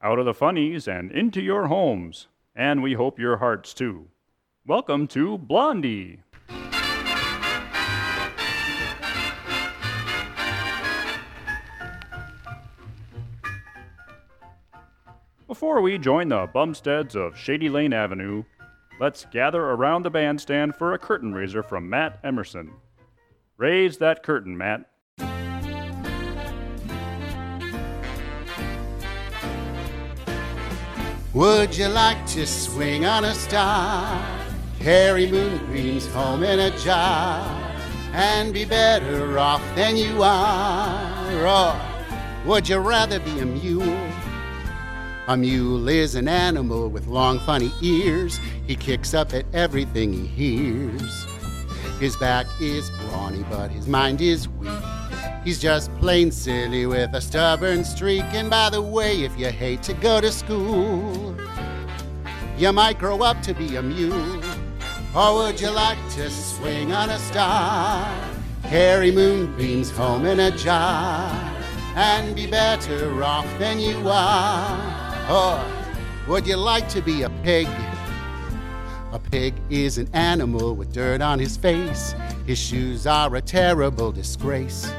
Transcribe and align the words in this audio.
out 0.00 0.18
of 0.18 0.24
the 0.24 0.34
funnies 0.34 0.86
and 0.86 1.10
into 1.10 1.42
your 1.42 1.66
homes, 1.66 2.28
and 2.54 2.82
we 2.82 2.94
hope 2.94 3.18
your 3.18 3.38
hearts 3.38 3.74
too. 3.74 4.08
Welcome 4.64 5.08
to 5.08 5.38
Blondie. 5.38 6.20
Before 15.48 15.80
we 15.80 15.98
join 15.98 16.28
the 16.28 16.48
Bumsteads 16.52 17.16
of 17.16 17.36
Shady 17.36 17.68
Lane 17.68 17.92
Avenue, 17.92 18.44
let's 19.00 19.24
gather 19.32 19.62
around 19.62 20.04
the 20.04 20.10
bandstand 20.10 20.76
for 20.76 20.92
a 20.92 20.98
curtain 20.98 21.34
raiser 21.34 21.64
from 21.64 21.90
Matt 21.90 22.20
Emerson. 22.22 22.70
Raise 23.56 23.98
that 23.98 24.22
curtain, 24.22 24.56
Matt. 24.56 24.88
Would 31.38 31.76
you 31.76 31.86
like 31.86 32.26
to 32.34 32.44
swing 32.48 33.06
on 33.06 33.24
a 33.24 33.32
star? 33.32 34.20
Carry 34.80 35.30
moonbeams 35.30 36.04
home 36.08 36.42
in 36.42 36.58
a 36.58 36.76
jar 36.78 37.46
and 38.12 38.52
be 38.52 38.64
better 38.64 39.38
off 39.38 39.62
than 39.76 39.96
you 39.96 40.20
are? 40.24 41.46
Or 41.46 41.80
would 42.44 42.68
you 42.68 42.78
rather 42.78 43.20
be 43.20 43.38
a 43.38 43.46
mule? 43.46 44.10
A 45.28 45.36
mule 45.36 45.88
is 45.88 46.16
an 46.16 46.26
animal 46.26 46.88
with 46.88 47.06
long, 47.06 47.38
funny 47.38 47.70
ears. 47.82 48.40
He 48.66 48.74
kicks 48.74 49.14
up 49.14 49.32
at 49.32 49.46
everything 49.54 50.12
he 50.12 50.26
hears. 50.26 51.24
His 52.00 52.16
back 52.16 52.48
is 52.60 52.90
brawny, 52.90 53.44
but 53.48 53.70
his 53.70 53.86
mind 53.86 54.20
is 54.20 54.48
weak. 54.48 54.97
He's 55.48 55.58
just 55.58 55.90
plain 55.96 56.30
silly 56.30 56.84
with 56.84 57.14
a 57.14 57.22
stubborn 57.22 57.82
streak. 57.82 58.24
And 58.34 58.50
by 58.50 58.68
the 58.68 58.82
way, 58.82 59.22
if 59.22 59.34
you 59.38 59.46
hate 59.46 59.82
to 59.84 59.94
go 59.94 60.20
to 60.20 60.30
school, 60.30 61.34
you 62.58 62.70
might 62.70 62.98
grow 62.98 63.22
up 63.22 63.40
to 63.44 63.54
be 63.54 63.76
a 63.76 63.82
mule. 63.82 64.42
Or 65.16 65.36
would 65.36 65.58
you 65.58 65.70
like 65.70 65.96
to 66.16 66.28
swing 66.28 66.92
on 66.92 67.08
a 67.08 67.18
star? 67.18 68.14
Carry 68.64 69.10
moonbeams 69.10 69.90
home 69.90 70.26
in 70.26 70.38
a 70.38 70.50
jar 70.50 71.32
and 71.96 72.36
be 72.36 72.46
better 72.46 73.24
off 73.24 73.46
than 73.58 73.80
you 73.80 74.06
are? 74.06 74.76
Or 75.30 76.30
would 76.30 76.46
you 76.46 76.56
like 76.56 76.90
to 76.90 77.00
be 77.00 77.22
a 77.22 77.30
pig? 77.42 77.68
A 79.12 79.18
pig 79.18 79.54
is 79.70 79.96
an 79.96 80.10
animal 80.12 80.76
with 80.76 80.92
dirt 80.92 81.22
on 81.22 81.38
his 81.38 81.56
face. 81.56 82.14
His 82.44 82.58
shoes 82.58 83.06
are 83.06 83.34
a 83.34 83.40
terrible 83.40 84.12
disgrace. 84.12 84.92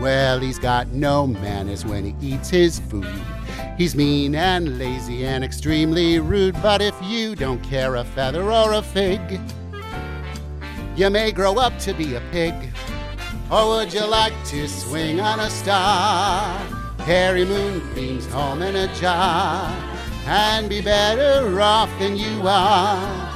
Well, 0.00 0.40
he's 0.40 0.58
got 0.58 0.88
no 0.88 1.26
manners 1.26 1.84
when 1.84 2.04
he 2.04 2.34
eats 2.34 2.48
his 2.48 2.78
food. 2.78 3.06
He's 3.76 3.94
mean 3.94 4.34
and 4.34 4.78
lazy 4.78 5.26
and 5.26 5.44
extremely 5.44 6.18
rude. 6.18 6.60
But 6.62 6.80
if 6.80 6.94
you 7.02 7.36
don't 7.36 7.62
care 7.62 7.96
a 7.96 8.04
feather 8.04 8.50
or 8.50 8.72
a 8.72 8.82
fig, 8.82 9.40
you 10.96 11.10
may 11.10 11.32
grow 11.32 11.58
up 11.58 11.78
to 11.80 11.92
be 11.92 12.14
a 12.14 12.22
pig. 12.32 12.54
Or 13.50 13.68
would 13.68 13.92
you 13.92 14.06
like 14.06 14.32
to 14.46 14.66
swing 14.68 15.20
on 15.20 15.40
a 15.40 15.50
star? 15.50 16.58
Carry 17.00 17.44
moonbeams 17.44 18.26
home 18.26 18.62
in 18.62 18.76
a 18.76 18.94
jar 18.94 19.66
and 20.26 20.68
be 20.68 20.80
better 20.80 21.60
off 21.60 21.90
than 21.98 22.16
you 22.16 22.42
are? 22.46 23.28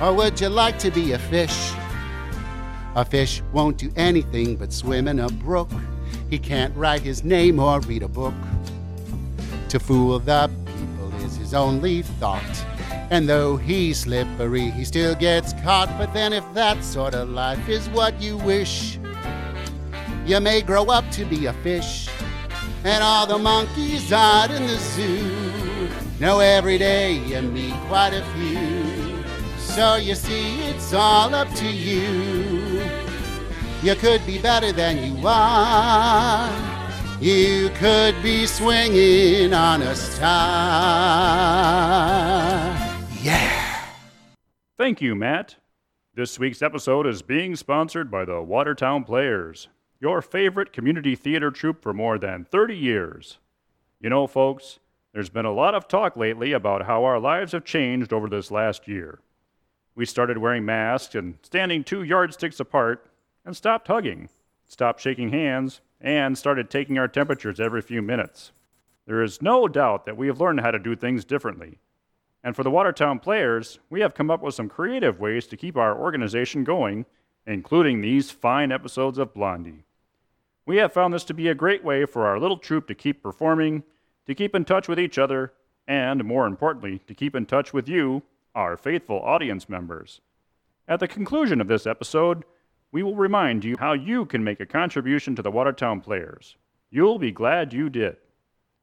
Or 0.00 0.12
would 0.12 0.40
you 0.40 0.48
like 0.48 0.78
to 0.80 0.90
be 0.90 1.12
a 1.12 1.18
fish? 1.18 1.72
A 2.98 3.04
fish 3.04 3.42
won't 3.52 3.78
do 3.78 3.92
anything 3.94 4.56
but 4.56 4.72
swim 4.72 5.06
in 5.06 5.20
a 5.20 5.28
brook. 5.28 5.70
He 6.30 6.36
can't 6.36 6.74
write 6.74 7.00
his 7.00 7.22
name 7.22 7.60
or 7.60 7.78
read 7.78 8.02
a 8.02 8.08
book. 8.08 8.34
To 9.68 9.78
fool 9.78 10.18
the 10.18 10.50
people 10.66 11.14
is 11.24 11.36
his 11.36 11.54
only 11.54 12.02
thought. 12.02 12.64
And 13.10 13.28
though 13.28 13.56
he's 13.56 14.00
slippery, 14.00 14.70
he 14.70 14.84
still 14.84 15.14
gets 15.14 15.52
caught. 15.62 15.96
But 15.96 16.12
then, 16.12 16.32
if 16.32 16.42
that 16.54 16.82
sort 16.82 17.14
of 17.14 17.28
life 17.28 17.68
is 17.68 17.88
what 17.90 18.20
you 18.20 18.36
wish, 18.38 18.98
you 20.26 20.40
may 20.40 20.60
grow 20.60 20.86
up 20.86 21.08
to 21.12 21.24
be 21.24 21.46
a 21.46 21.52
fish. 21.62 22.08
And 22.82 23.04
all 23.04 23.28
the 23.28 23.38
monkeys 23.38 24.12
out 24.12 24.50
in 24.50 24.66
the 24.66 24.76
zoo 24.76 25.88
know 26.18 26.40
every 26.40 26.78
day 26.78 27.12
you 27.12 27.42
meet 27.42 27.74
quite 27.86 28.12
a 28.12 28.24
few. 28.34 29.22
So 29.56 29.94
you 29.94 30.16
see, 30.16 30.62
it's 30.62 30.92
all 30.92 31.32
up 31.32 31.48
to 31.54 31.68
you. 31.68 32.47
You 33.80 33.94
could 33.94 34.26
be 34.26 34.38
better 34.40 34.72
than 34.72 34.98
you 35.04 35.24
are. 35.24 36.50
You 37.20 37.70
could 37.76 38.20
be 38.24 38.44
swinging 38.44 39.54
on 39.54 39.82
a 39.82 39.94
star. 39.94 40.26
Yeah. 43.22 43.84
Thank 44.76 45.00
you, 45.00 45.14
Matt. 45.14 45.54
This 46.12 46.40
week's 46.40 46.60
episode 46.60 47.06
is 47.06 47.22
being 47.22 47.54
sponsored 47.54 48.10
by 48.10 48.24
the 48.24 48.42
Watertown 48.42 49.04
Players, 49.04 49.68
your 50.00 50.22
favorite 50.22 50.72
community 50.72 51.14
theater 51.14 51.52
troupe 51.52 51.80
for 51.80 51.94
more 51.94 52.18
than 52.18 52.46
30 52.50 52.76
years. 52.76 53.38
You 54.00 54.10
know, 54.10 54.26
folks, 54.26 54.80
there's 55.12 55.30
been 55.30 55.44
a 55.44 55.52
lot 55.52 55.76
of 55.76 55.86
talk 55.86 56.16
lately 56.16 56.50
about 56.50 56.86
how 56.86 57.04
our 57.04 57.20
lives 57.20 57.52
have 57.52 57.64
changed 57.64 58.12
over 58.12 58.28
this 58.28 58.50
last 58.50 58.88
year. 58.88 59.20
We 59.94 60.04
started 60.04 60.38
wearing 60.38 60.64
masks 60.64 61.14
and 61.14 61.38
standing 61.42 61.84
two 61.84 62.02
yardsticks 62.02 62.58
apart 62.58 63.08
and 63.48 63.56
stopped 63.56 63.88
hugging, 63.88 64.28
stopped 64.66 65.00
shaking 65.00 65.30
hands, 65.30 65.80
and 66.02 66.36
started 66.36 66.68
taking 66.68 66.98
our 66.98 67.08
temperatures 67.08 67.58
every 67.58 67.80
few 67.80 68.02
minutes. 68.02 68.52
There 69.06 69.22
is 69.22 69.40
no 69.40 69.66
doubt 69.66 70.04
that 70.04 70.18
we 70.18 70.26
have 70.26 70.38
learned 70.38 70.60
how 70.60 70.70
to 70.70 70.78
do 70.78 70.94
things 70.94 71.24
differently. 71.24 71.78
And 72.44 72.54
for 72.54 72.62
the 72.62 72.70
Watertown 72.70 73.20
players, 73.20 73.78
we 73.88 74.02
have 74.02 74.12
come 74.12 74.30
up 74.30 74.42
with 74.42 74.54
some 74.54 74.68
creative 74.68 75.18
ways 75.18 75.46
to 75.46 75.56
keep 75.56 75.78
our 75.78 75.98
organization 75.98 76.62
going, 76.62 77.06
including 77.46 78.02
these 78.02 78.30
fine 78.30 78.70
episodes 78.70 79.16
of 79.16 79.32
Blondie. 79.32 79.86
We 80.66 80.76
have 80.76 80.92
found 80.92 81.14
this 81.14 81.24
to 81.24 81.32
be 81.32 81.48
a 81.48 81.54
great 81.54 81.82
way 81.82 82.04
for 82.04 82.26
our 82.26 82.38
little 82.38 82.58
troupe 82.58 82.86
to 82.88 82.94
keep 82.94 83.22
performing, 83.22 83.82
to 84.26 84.34
keep 84.34 84.54
in 84.54 84.66
touch 84.66 84.88
with 84.88 85.00
each 85.00 85.16
other, 85.16 85.54
and 85.86 86.22
more 86.22 86.46
importantly, 86.46 87.00
to 87.06 87.14
keep 87.14 87.34
in 87.34 87.46
touch 87.46 87.72
with 87.72 87.88
you, 87.88 88.24
our 88.54 88.76
faithful 88.76 89.20
audience 89.20 89.70
members. 89.70 90.20
At 90.86 91.00
the 91.00 91.08
conclusion 91.08 91.62
of 91.62 91.68
this 91.68 91.86
episode, 91.86 92.44
we 92.90 93.02
will 93.02 93.16
remind 93.16 93.64
you 93.64 93.76
how 93.78 93.92
you 93.92 94.24
can 94.24 94.42
make 94.42 94.60
a 94.60 94.66
contribution 94.66 95.36
to 95.36 95.42
the 95.42 95.50
Watertown 95.50 96.00
Players. 96.00 96.56
You'll 96.90 97.18
be 97.18 97.32
glad 97.32 97.74
you 97.74 97.90
did. 97.90 98.16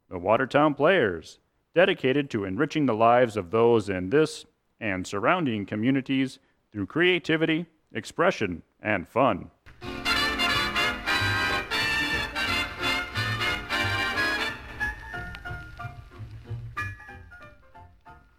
The 0.10 0.20
Watertown 0.20 0.76
Players, 0.76 1.40
dedicated 1.74 2.30
to 2.30 2.46
enriching 2.46 2.86
the 2.86 2.94
lives 2.94 3.36
of 3.36 3.50
those 3.50 3.90
in 3.90 4.12
this 4.12 4.46
and 4.80 5.08
surrounding 5.08 5.66
communities 5.66 6.38
through 6.72 6.86
creativity, 6.86 7.66
expression, 7.94 8.62
and 8.82 9.08
fun. 9.08 9.50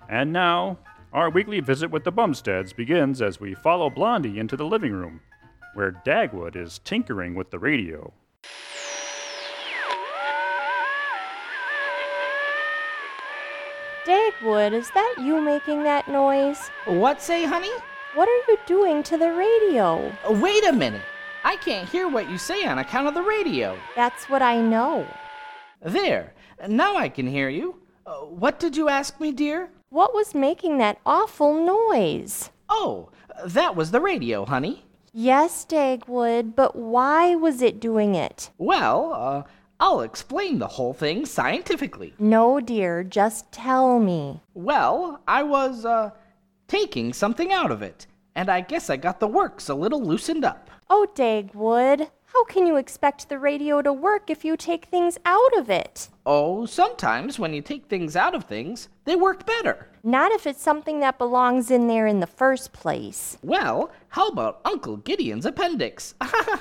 And 0.09 0.32
now, 0.32 0.78
our 1.12 1.28
weekly 1.28 1.59
visit 1.59 1.91
with 1.91 2.05
the 2.05 2.12
Bumsteads 2.12 2.72
begins 2.72 3.21
as 3.21 3.41
we 3.41 3.55
follow 3.55 3.91
Blondie 3.91 4.38
into 4.38 4.56
the 4.56 4.65
living 4.65 4.93
room, 4.93 5.21
where 5.76 5.92
Dagwood 6.06 6.56
is 6.56 6.78
tinkering 6.78 7.34
with 7.34 7.50
the 7.50 7.59
radio. 7.59 8.12
Dagwood, 14.06 14.72
is 14.72 14.91
that 14.92 15.16
you 15.19 15.42
making 15.42 15.82
that 15.82 16.09
noise? 16.09 16.70
What 16.87 17.20
say, 17.20 17.44
honey? 17.44 17.72
What 18.14 18.26
are 18.26 18.50
you 18.50 18.59
doing 18.64 19.03
to 19.03 19.19
the 19.19 19.31
radio? 19.32 20.10
Wait 20.31 20.64
a 20.66 20.72
minute. 20.72 21.03
I 21.44 21.56
can't 21.56 21.87
hear 21.87 22.08
what 22.08 22.31
you 22.31 22.38
say 22.38 22.64
on 22.64 22.78
account 22.78 23.08
of 23.08 23.14
the 23.14 23.22
radio. 23.22 23.78
That's 23.94 24.31
what 24.31 24.41
I 24.41 24.58
know. 24.58 25.06
There. 25.82 26.32
Now 26.66 26.97
I 26.97 27.10
can 27.10 27.26
hear 27.26 27.50
you. 27.50 27.76
Uh, 28.06 28.20
what 28.20 28.58
did 28.58 28.76
you 28.76 28.88
ask 28.88 29.20
me, 29.20 29.31
dear? 29.31 29.69
What 29.90 30.14
was 30.14 30.34
making 30.34 30.78
that 30.78 30.99
awful 31.05 31.52
noise? 31.52 32.50
Oh, 32.70 33.11
that 33.44 33.76
was 33.76 33.90
the 33.90 34.00
radio, 34.00 34.46
honey. 34.46 34.86
Yes, 35.18 35.64
Dagwood, 35.64 36.54
but 36.54 36.76
why 36.76 37.34
was 37.34 37.62
it 37.62 37.80
doing 37.80 38.14
it? 38.14 38.50
Well, 38.58 39.14
uh, 39.14 39.42
I'll 39.80 40.02
explain 40.02 40.58
the 40.58 40.66
whole 40.66 40.92
thing 40.92 41.24
scientifically. 41.24 42.12
No, 42.18 42.60
dear, 42.60 43.02
just 43.02 43.50
tell 43.50 43.98
me. 43.98 44.42
Well, 44.52 45.22
I 45.26 45.42
was, 45.42 45.86
uh, 45.86 46.10
taking 46.68 47.14
something 47.14 47.50
out 47.50 47.70
of 47.70 47.80
it, 47.80 48.06
and 48.34 48.50
I 48.50 48.60
guess 48.60 48.90
I 48.90 48.98
got 48.98 49.18
the 49.18 49.26
works 49.26 49.70
a 49.70 49.74
little 49.74 50.02
loosened 50.02 50.44
up. 50.44 50.70
Oh, 50.90 51.06
Dagwood, 51.14 52.10
how 52.37 52.44
can 52.44 52.67
you 52.67 52.77
expect 52.77 53.31
the 53.31 53.38
radio 53.38 53.81
to 53.81 53.91
work 53.91 54.29
if 54.29 54.44
you 54.44 54.59
take 54.59 54.85
things 54.85 55.17
out 55.25 55.56
of 55.56 55.71
it? 55.71 56.11
Oh, 56.27 56.67
sometimes 56.67 57.38
when 57.38 57.55
you 57.55 57.62
take 57.62 57.87
things 57.87 58.15
out 58.15 58.35
of 58.35 58.44
things, 58.44 58.91
they 59.06 59.17
work 59.17 59.47
better. 59.47 59.88
Not 60.03 60.33
if 60.33 60.47
it's 60.47 60.61
something 60.61 61.00
that 61.00 61.17
belongs 61.17 61.71
in 61.71 61.88
there 61.88 62.06
in 62.06 62.21
the 62.21 62.27
first 62.27 62.75
place. 62.75 63.38
Well, 63.43 63.91
how 64.11 64.29
about 64.29 64.61
Uncle 64.67 64.99
Gideon's 64.99 65.47
appendix? 65.47 66.15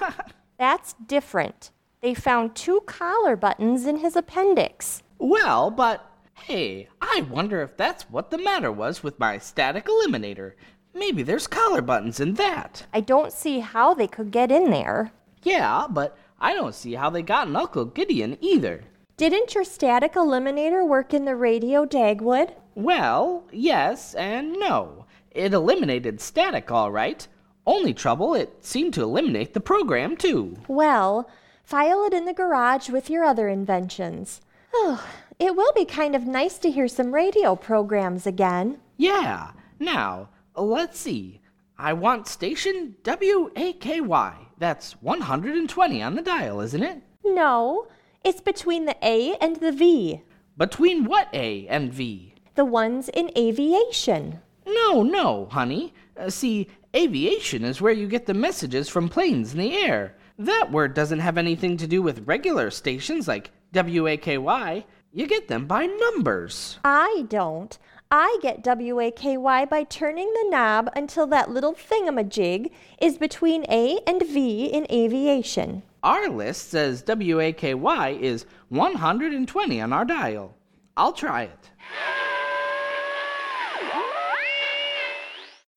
That's 0.57 0.93
different. 1.05 1.71
They 1.99 2.13
found 2.13 2.55
two 2.55 2.79
collar 2.85 3.35
buttons 3.35 3.85
in 3.85 3.97
his 3.97 4.15
appendix. 4.15 5.03
Well, 5.17 5.71
but 5.71 6.09
hey, 6.35 6.87
I 7.01 7.27
wonder 7.29 7.61
if 7.61 7.75
that's 7.75 8.03
what 8.03 8.29
the 8.29 8.37
matter 8.37 8.71
was 8.71 9.03
with 9.03 9.19
my 9.19 9.39
static 9.39 9.87
eliminator. 9.87 10.53
Maybe 10.93 11.21
there's 11.23 11.47
collar 11.47 11.81
buttons 11.81 12.21
in 12.21 12.35
that. 12.35 12.85
I 12.93 13.01
don't 13.01 13.33
see 13.33 13.59
how 13.59 13.93
they 13.93 14.07
could 14.07 14.31
get 14.31 14.53
in 14.53 14.69
there. 14.69 15.11
Yeah, 15.45 15.85
but 15.89 16.17
I 16.39 16.53
don't 16.53 16.75
see 16.75 16.95
how 16.95 17.09
they 17.09 17.21
got 17.21 17.47
in 17.47 17.55
Uncle 17.55 17.85
Gideon 17.85 18.37
either. 18.41 18.83
Didn't 19.15 19.55
your 19.55 19.63
static 19.63 20.13
eliminator 20.13 20.85
work 20.85 21.13
in 21.13 21.23
the 21.23 21.37
radio, 21.37 21.85
Dagwood? 21.85 22.53
Well, 22.73 23.45
yes 23.51 24.13
and 24.15 24.53
no. 24.53 25.05
It 25.31 25.53
eliminated 25.53 26.19
static 26.19 26.69
all 26.71 26.91
right. 26.91 27.25
Only 27.65 27.93
trouble, 27.93 28.33
it 28.33 28.65
seemed 28.65 28.93
to 28.95 29.03
eliminate 29.03 29.53
the 29.53 29.59
program 29.61 30.17
too. 30.17 30.57
Well, 30.67 31.29
file 31.63 32.03
it 32.05 32.13
in 32.13 32.25
the 32.25 32.33
garage 32.33 32.89
with 32.89 33.09
your 33.09 33.23
other 33.23 33.47
inventions. 33.47 34.41
Oh, 34.73 35.07
it 35.39 35.55
will 35.55 35.71
be 35.73 35.85
kind 35.85 36.15
of 36.15 36.27
nice 36.27 36.57
to 36.59 36.71
hear 36.71 36.87
some 36.87 37.13
radio 37.13 37.55
programs 37.55 38.27
again. 38.27 38.79
Yeah. 38.97 39.51
Now, 39.79 40.29
let's 40.55 40.99
see. 40.99 41.41
I 41.77 41.93
want 41.93 42.27
station 42.27 42.95
WAKY. 43.03 44.44
That's 44.57 44.93
120 45.01 46.01
on 46.01 46.15
the 46.15 46.21
dial, 46.21 46.61
isn't 46.61 46.83
it? 46.83 47.01
No, 47.23 47.87
it's 48.23 48.41
between 48.41 48.85
the 48.85 48.95
A 49.01 49.35
and 49.41 49.57
the 49.57 49.71
V, 49.71 50.21
Between 50.57 51.03
what 51.05 51.27
A 51.33 51.67
and 51.67 51.91
V? 51.91 52.33
the 52.55 52.63
ones 52.65 53.09
in 53.09 53.29
aviation. 53.37 54.39
No, 54.65 55.03
no, 55.03 55.47
honey. 55.51 55.93
Uh, 56.17 56.29
see, 56.29 56.69
aviation 56.95 57.65
is 57.65 57.81
where 57.81 57.91
you 57.91 58.07
get 58.07 58.25
the 58.25 58.33
messages 58.33 58.87
from 58.87 59.09
planes 59.09 59.51
in 59.53 59.59
the 59.59 59.75
air. 59.75 60.15
That 60.39 60.71
word 60.71 60.93
doesn't 60.93 61.19
have 61.19 61.37
anything 61.37 61.75
to 61.77 61.87
do 61.87 62.01
with 62.01 62.25
regular 62.27 62.71
stations 62.71 63.27
like 63.27 63.51
WAKY. 63.73 64.85
You 65.11 65.27
get 65.27 65.47
them 65.49 65.65
by 65.65 65.85
numbers. 65.85 66.79
I 66.85 67.25
don't. 67.27 67.77
I 68.17 68.37
get 68.41 68.63
WAKY 68.63 69.35
by 69.69 69.83
turning 69.83 70.31
the 70.31 70.47
knob 70.49 70.89
until 70.95 71.27
that 71.27 71.51
little 71.51 71.73
thingamajig 71.73 72.71
is 73.01 73.17
between 73.17 73.65
A 73.69 73.99
and 74.07 74.23
V 74.25 74.67
in 74.67 74.87
aviation. 74.89 75.83
Our 76.01 76.29
list 76.29 76.69
says 76.69 77.03
WAKY 77.03 78.21
is 78.21 78.45
120 78.69 79.81
on 79.81 79.91
our 79.91 80.05
dial. 80.05 80.55
I'll 80.95 81.11
try 81.11 81.43
it. 81.43 81.69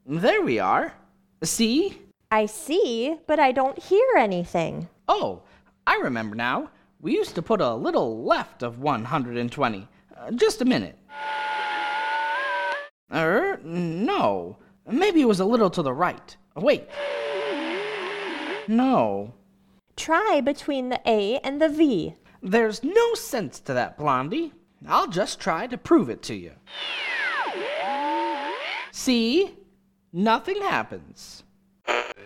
There 0.06 0.42
we 0.42 0.60
are. 0.60 0.94
See? 1.42 2.00
I 2.30 2.46
see, 2.46 3.16
but 3.26 3.40
I 3.40 3.50
don't 3.50 3.82
hear 3.82 4.06
anything. 4.16 4.88
Oh, 5.08 5.42
I 5.88 5.96
remember 5.96 6.36
now. 6.36 6.70
We 7.00 7.14
used 7.14 7.34
to 7.34 7.42
put 7.42 7.60
a 7.60 7.74
little 7.74 8.22
left 8.22 8.62
of 8.62 8.78
120. 8.78 9.88
Uh, 10.16 10.30
just 10.30 10.62
a 10.62 10.64
minute. 10.64 10.96
Er, 13.12 13.60
no. 13.64 14.58
Maybe 14.86 15.22
it 15.22 15.28
was 15.28 15.40
a 15.40 15.44
little 15.44 15.70
to 15.70 15.82
the 15.82 15.92
right. 15.92 16.36
Wait. 16.56 16.88
No. 18.66 19.34
Try 19.96 20.40
between 20.40 20.90
the 20.90 21.00
A 21.06 21.38
and 21.38 21.60
the 21.60 21.68
V. 21.68 22.14
There's 22.42 22.84
no 22.84 23.14
sense 23.14 23.60
to 23.60 23.72
that, 23.74 23.96
Blondie. 23.96 24.52
I'll 24.86 25.08
just 25.08 25.40
try 25.40 25.66
to 25.66 25.78
prove 25.78 26.08
it 26.08 26.22
to 26.24 26.34
you. 26.34 26.52
See? 28.92 29.56
Nothing 30.12 30.60
happens. 30.62 31.42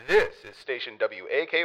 This 0.09 0.35
is 0.45 0.57
station 0.57 0.99
WAKY. 0.99 1.65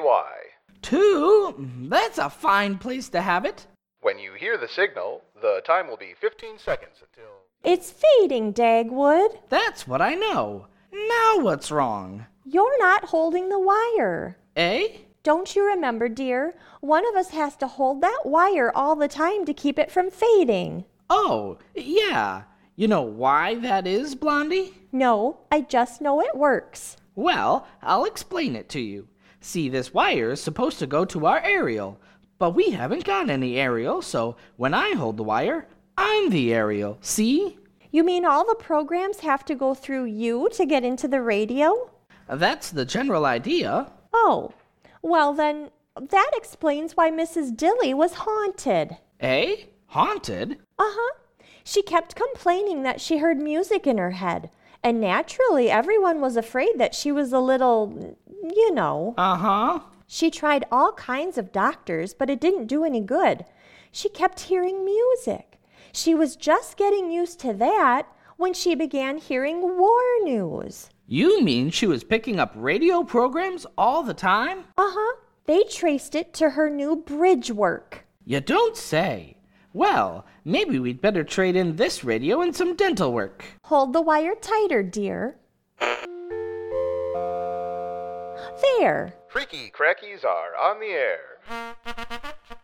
Two? 0.82 1.70
That's 1.90 2.18
a 2.18 2.30
fine 2.30 2.78
place 2.78 3.10
to 3.10 3.22
have 3.22 3.46
it. 3.46 3.68
When 4.02 4.20
you 4.20 4.34
hear 4.34 4.58
the 4.58 4.68
signal, 4.68 5.24
the 5.42 5.62
time 5.66 5.88
will 5.88 5.98
be 5.98 6.14
15 6.20 6.60
seconds 6.60 6.98
until. 7.02 7.47
It's 7.68 7.92
fading, 7.92 8.54
Dagwood. 8.54 9.40
That's 9.50 9.86
what 9.86 10.02
I 10.02 10.14
know. 10.14 10.68
Now 10.94 11.40
what's 11.40 11.70
wrong? 11.70 12.26
You're 12.46 12.80
not 12.80 13.04
holding 13.04 13.50
the 13.50 13.60
wire. 13.60 14.38
Eh? 14.56 14.88
Don't 15.22 15.54
you 15.54 15.66
remember, 15.66 16.08
dear? 16.08 16.56
One 16.80 17.06
of 17.10 17.16
us 17.18 17.32
has 17.32 17.58
to 17.58 17.68
hold 17.68 18.00
that 18.00 18.22
wire 18.24 18.72
all 18.74 18.96
the 18.96 19.10
time 19.10 19.44
to 19.44 19.54
keep 19.54 19.78
it 19.78 19.92
from 19.92 20.10
fading. 20.10 20.86
Oh, 21.10 21.58
yeah. 21.76 22.44
You 22.78 22.88
know 22.88 23.02
why 23.02 23.56
that 23.56 23.86
is, 23.86 24.16
Blondie? 24.16 24.74
No, 24.94 25.40
I 25.52 25.60
just 25.60 26.00
know 26.00 26.22
it 26.22 26.38
works. 26.38 26.96
Well, 27.16 27.68
I'll 27.82 28.06
explain 28.06 28.56
it 28.56 28.70
to 28.70 28.80
you. 28.80 29.10
See, 29.42 29.68
this 29.68 29.94
wire 29.94 30.32
is 30.32 30.42
supposed 30.42 30.80
to 30.80 30.88
go 30.88 31.04
to 31.04 31.26
our 31.26 31.42
aerial, 31.42 32.00
but 32.40 32.52
we 32.52 32.70
haven't 32.70 33.04
got 33.04 33.30
any 33.30 33.58
aerial, 33.58 34.02
so 34.02 34.38
when 34.56 34.74
I 34.74 34.92
hold 34.92 35.18
the 35.18 35.24
wire, 35.24 35.68
I'm 35.98 36.30
the 36.30 36.54
aerial. 36.54 36.98
See? 37.02 37.58
You 37.92 38.04
mean 38.04 38.26
all 38.26 38.46
the 38.46 38.56
programs 38.56 39.22
have 39.22 39.44
to 39.46 39.56
go 39.56 39.74
through 39.74 40.06
you 40.06 40.50
to 40.54 40.66
get 40.66 40.84
into 40.84 41.08
the 41.08 41.22
radio? 41.22 41.90
That's 42.30 42.72
the 42.72 42.86
general 42.86 43.26
idea. 43.26 43.92
Oh, 44.14 44.54
well 45.02 45.34
then, 45.34 45.70
that 46.00 46.32
explains 46.36 46.94
why 46.96 47.10
Mrs. 47.10 47.56
Dilly 47.56 47.94
was 47.94 48.14
haunted. 48.16 48.98
Eh? 49.20 49.56
Haunted? 49.88 50.60
Uh 50.78 50.84
huh. 50.86 51.16
She 51.64 51.82
kept 51.82 52.16
complaining 52.16 52.84
that 52.84 53.02
she 53.02 53.18
heard 53.18 53.40
music 53.40 53.88
in 53.88 53.98
her 53.98 54.12
head, 54.12 54.50
and 54.84 55.02
naturally, 55.02 55.70
everyone 55.70 56.22
was 56.22 56.38
afraid 56.38 56.78
that 56.78 56.94
she 56.96 57.12
was 57.12 57.34
a 57.34 57.40
little, 57.40 58.16
you 58.56 58.74
know. 58.74 59.16
Uh 59.18 59.36
huh. 59.36 59.80
She 60.08 60.30
tried 60.30 60.66
all 60.72 60.94
kinds 60.94 61.38
of 61.38 61.52
doctors, 61.52 62.14
but 62.14 62.30
it 62.30 62.40
didn't 62.40 62.68
do 62.68 62.84
any 62.84 63.02
good. 63.02 63.46
She 63.92 64.08
kept 64.10 64.42
hearing 64.42 64.86
music. 64.86 65.47
She 65.98 66.14
was 66.14 66.36
just 66.36 66.78
getting 66.78 67.10
used 67.10 67.40
to 67.40 67.54
that 67.54 68.06
when 68.36 68.54
she 68.54 68.76
began 68.76 69.18
hearing 69.18 69.62
war 69.80 70.04
news. 70.22 70.92
You 71.08 71.42
mean 71.42 71.72
she 71.72 71.88
was 71.88 72.04
picking 72.04 72.40
up 72.40 72.54
radio 72.56 73.02
programs 73.04 73.66
all 73.80 74.04
the 74.04 74.14
time? 74.14 74.60
Uh 74.78 74.92
huh. 74.94 75.16
They 75.46 75.64
traced 75.64 76.14
it 76.14 76.36
to 76.36 76.52
her 76.52 76.70
new 76.70 76.98
bridge 76.98 77.50
work. 77.50 78.06
You 78.26 78.42
don't 78.42 78.78
say. 78.78 79.38
Well, 79.74 80.24
maybe 80.46 80.78
we'd 80.78 81.02
better 81.02 81.24
trade 81.24 81.56
in 81.56 81.78
this 81.78 82.04
radio 82.04 82.42
and 82.42 82.56
some 82.56 82.76
dental 82.76 83.12
work. 83.12 83.44
Hold 83.64 83.94
the 83.94 84.02
wire 84.02 84.36
tighter, 84.36 84.84
dear. 84.84 85.38
There. 88.80 89.16
Creaky 89.30 89.72
Crackies 89.76 90.24
are 90.24 90.56
on 90.62 90.80
the 90.80 90.92
air. 90.92 92.58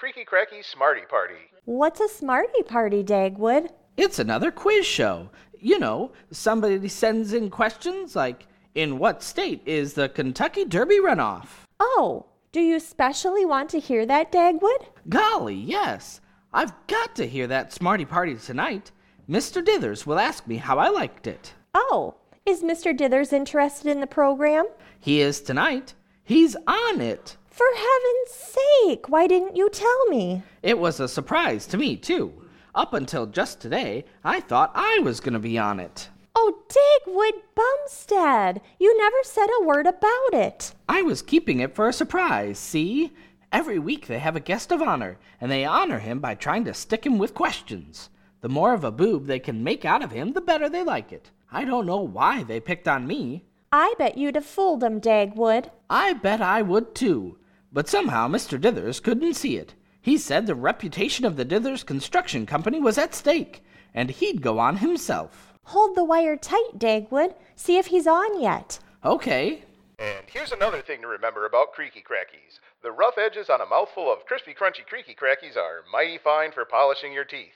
With 0.00 0.14
Creaky 0.14 0.24
Cracky 0.24 0.62
Smarty 0.62 1.02
Party. 1.10 1.34
What's 1.66 2.00
a 2.00 2.08
smarty 2.08 2.62
party, 2.62 3.04
Dagwood? 3.04 3.68
It's 3.98 4.18
another 4.18 4.50
quiz 4.50 4.86
show. 4.86 5.28
You 5.58 5.78
know, 5.78 6.12
somebody 6.30 6.88
sends 6.88 7.34
in 7.34 7.50
questions 7.50 8.16
like 8.16 8.46
In 8.74 8.98
what 8.98 9.22
state 9.22 9.60
is 9.66 9.92
the 9.92 10.08
Kentucky 10.08 10.64
Derby 10.64 11.00
runoff? 11.00 11.66
Oh, 11.78 12.24
do 12.50 12.60
you 12.62 12.80
specially 12.80 13.44
want 13.44 13.68
to 13.70 13.78
hear 13.78 14.06
that, 14.06 14.32
Dagwood? 14.32 14.86
Golly, 15.10 15.56
yes. 15.56 16.22
I've 16.54 16.72
got 16.86 17.14
to 17.16 17.28
hear 17.28 17.46
that 17.48 17.72
Smarty 17.72 18.06
Party 18.06 18.36
tonight. 18.36 18.92
Mr. 19.28 19.62
Dithers 19.62 20.06
will 20.06 20.18
ask 20.18 20.46
me 20.46 20.56
how 20.56 20.78
I 20.78 20.88
liked 20.88 21.26
it. 21.26 21.52
Oh, 21.74 22.14
is 22.46 22.62
Mr. 22.62 22.96
Dithers 22.96 23.34
interested 23.34 23.90
in 23.90 24.00
the 24.00 24.06
program? 24.06 24.66
He 24.98 25.20
is 25.20 25.42
tonight. 25.42 25.92
He's 26.24 26.56
on 26.66 27.02
it. 27.02 27.36
For 27.60 27.76
heaven's 27.76 28.56
sake, 28.86 29.10
why 29.10 29.26
didn't 29.26 29.54
you 29.54 29.68
tell 29.68 30.06
me? 30.06 30.42
It 30.62 30.78
was 30.78 30.98
a 30.98 31.06
surprise 31.06 31.66
to 31.66 31.76
me, 31.76 31.94
too. 31.94 32.32
Up 32.74 32.94
until 32.94 33.26
just 33.26 33.60
today, 33.60 34.06
I 34.24 34.40
thought 34.40 34.72
I 34.74 35.00
was 35.00 35.20
going 35.20 35.34
to 35.34 35.38
be 35.38 35.58
on 35.58 35.78
it. 35.78 36.08
Oh, 36.34 36.62
Dagwood 36.70 37.42
Bumstead, 37.54 38.62
you 38.78 38.96
never 38.96 39.18
said 39.24 39.48
a 39.50 39.66
word 39.66 39.86
about 39.86 40.32
it. 40.32 40.72
I 40.88 41.02
was 41.02 41.20
keeping 41.20 41.60
it 41.60 41.74
for 41.74 41.86
a 41.86 41.92
surprise, 41.92 42.58
see? 42.58 43.12
Every 43.52 43.78
week 43.78 44.06
they 44.06 44.20
have 44.20 44.36
a 44.36 44.40
guest 44.40 44.72
of 44.72 44.80
honor, 44.80 45.18
and 45.38 45.52
they 45.52 45.66
honor 45.66 45.98
him 45.98 46.18
by 46.18 46.36
trying 46.36 46.64
to 46.64 46.72
stick 46.72 47.04
him 47.04 47.18
with 47.18 47.34
questions. 47.34 48.08
The 48.40 48.48
more 48.48 48.72
of 48.72 48.84
a 48.84 48.90
boob 48.90 49.26
they 49.26 49.38
can 49.38 49.62
make 49.62 49.84
out 49.84 50.02
of 50.02 50.12
him, 50.12 50.32
the 50.32 50.40
better 50.40 50.70
they 50.70 50.82
like 50.82 51.12
it. 51.12 51.30
I 51.52 51.66
don't 51.66 51.84
know 51.84 52.00
why 52.00 52.42
they 52.42 52.58
picked 52.58 52.88
on 52.88 53.06
me. 53.06 53.44
I 53.70 53.94
bet 53.98 54.16
you'd 54.16 54.36
have 54.36 54.46
fooled 54.46 54.82
'em, 54.82 54.98
Dagwood. 54.98 55.70
I 55.90 56.14
bet 56.14 56.40
I 56.40 56.62
would 56.62 56.94
too. 56.94 57.36
But 57.72 57.88
somehow 57.88 58.26
Mr. 58.28 58.60
Dithers 58.60 59.02
couldn't 59.02 59.34
see 59.34 59.56
it. 59.56 59.74
He 60.00 60.18
said 60.18 60.46
the 60.46 60.54
reputation 60.54 61.24
of 61.24 61.36
the 61.36 61.44
Dithers 61.44 61.84
Construction 61.84 62.46
Company 62.46 62.80
was 62.80 62.98
at 62.98 63.14
stake, 63.14 63.62
and 63.94 64.10
he'd 64.10 64.42
go 64.42 64.58
on 64.58 64.78
himself. 64.78 65.52
Hold 65.64 65.96
the 65.96 66.04
wire 66.04 66.36
tight, 66.36 66.78
Dagwood. 66.78 67.34
See 67.54 67.78
if 67.78 67.86
he's 67.86 68.06
on 68.06 68.40
yet. 68.40 68.80
Okay. 69.04 69.62
And 69.98 70.24
here's 70.26 70.52
another 70.52 70.80
thing 70.80 71.00
to 71.02 71.06
remember 71.06 71.46
about 71.46 71.72
Creaky 71.72 72.00
Crackies. 72.02 72.58
The 72.82 72.90
rough 72.90 73.18
edges 73.18 73.50
on 73.50 73.60
a 73.60 73.66
mouthful 73.66 74.10
of 74.10 74.24
crispy, 74.24 74.54
crunchy 74.54 74.86
Creaky 74.86 75.14
Crackies 75.14 75.56
are 75.56 75.84
mighty 75.92 76.18
fine 76.18 76.50
for 76.52 76.64
polishing 76.64 77.12
your 77.12 77.24
teeth. 77.24 77.52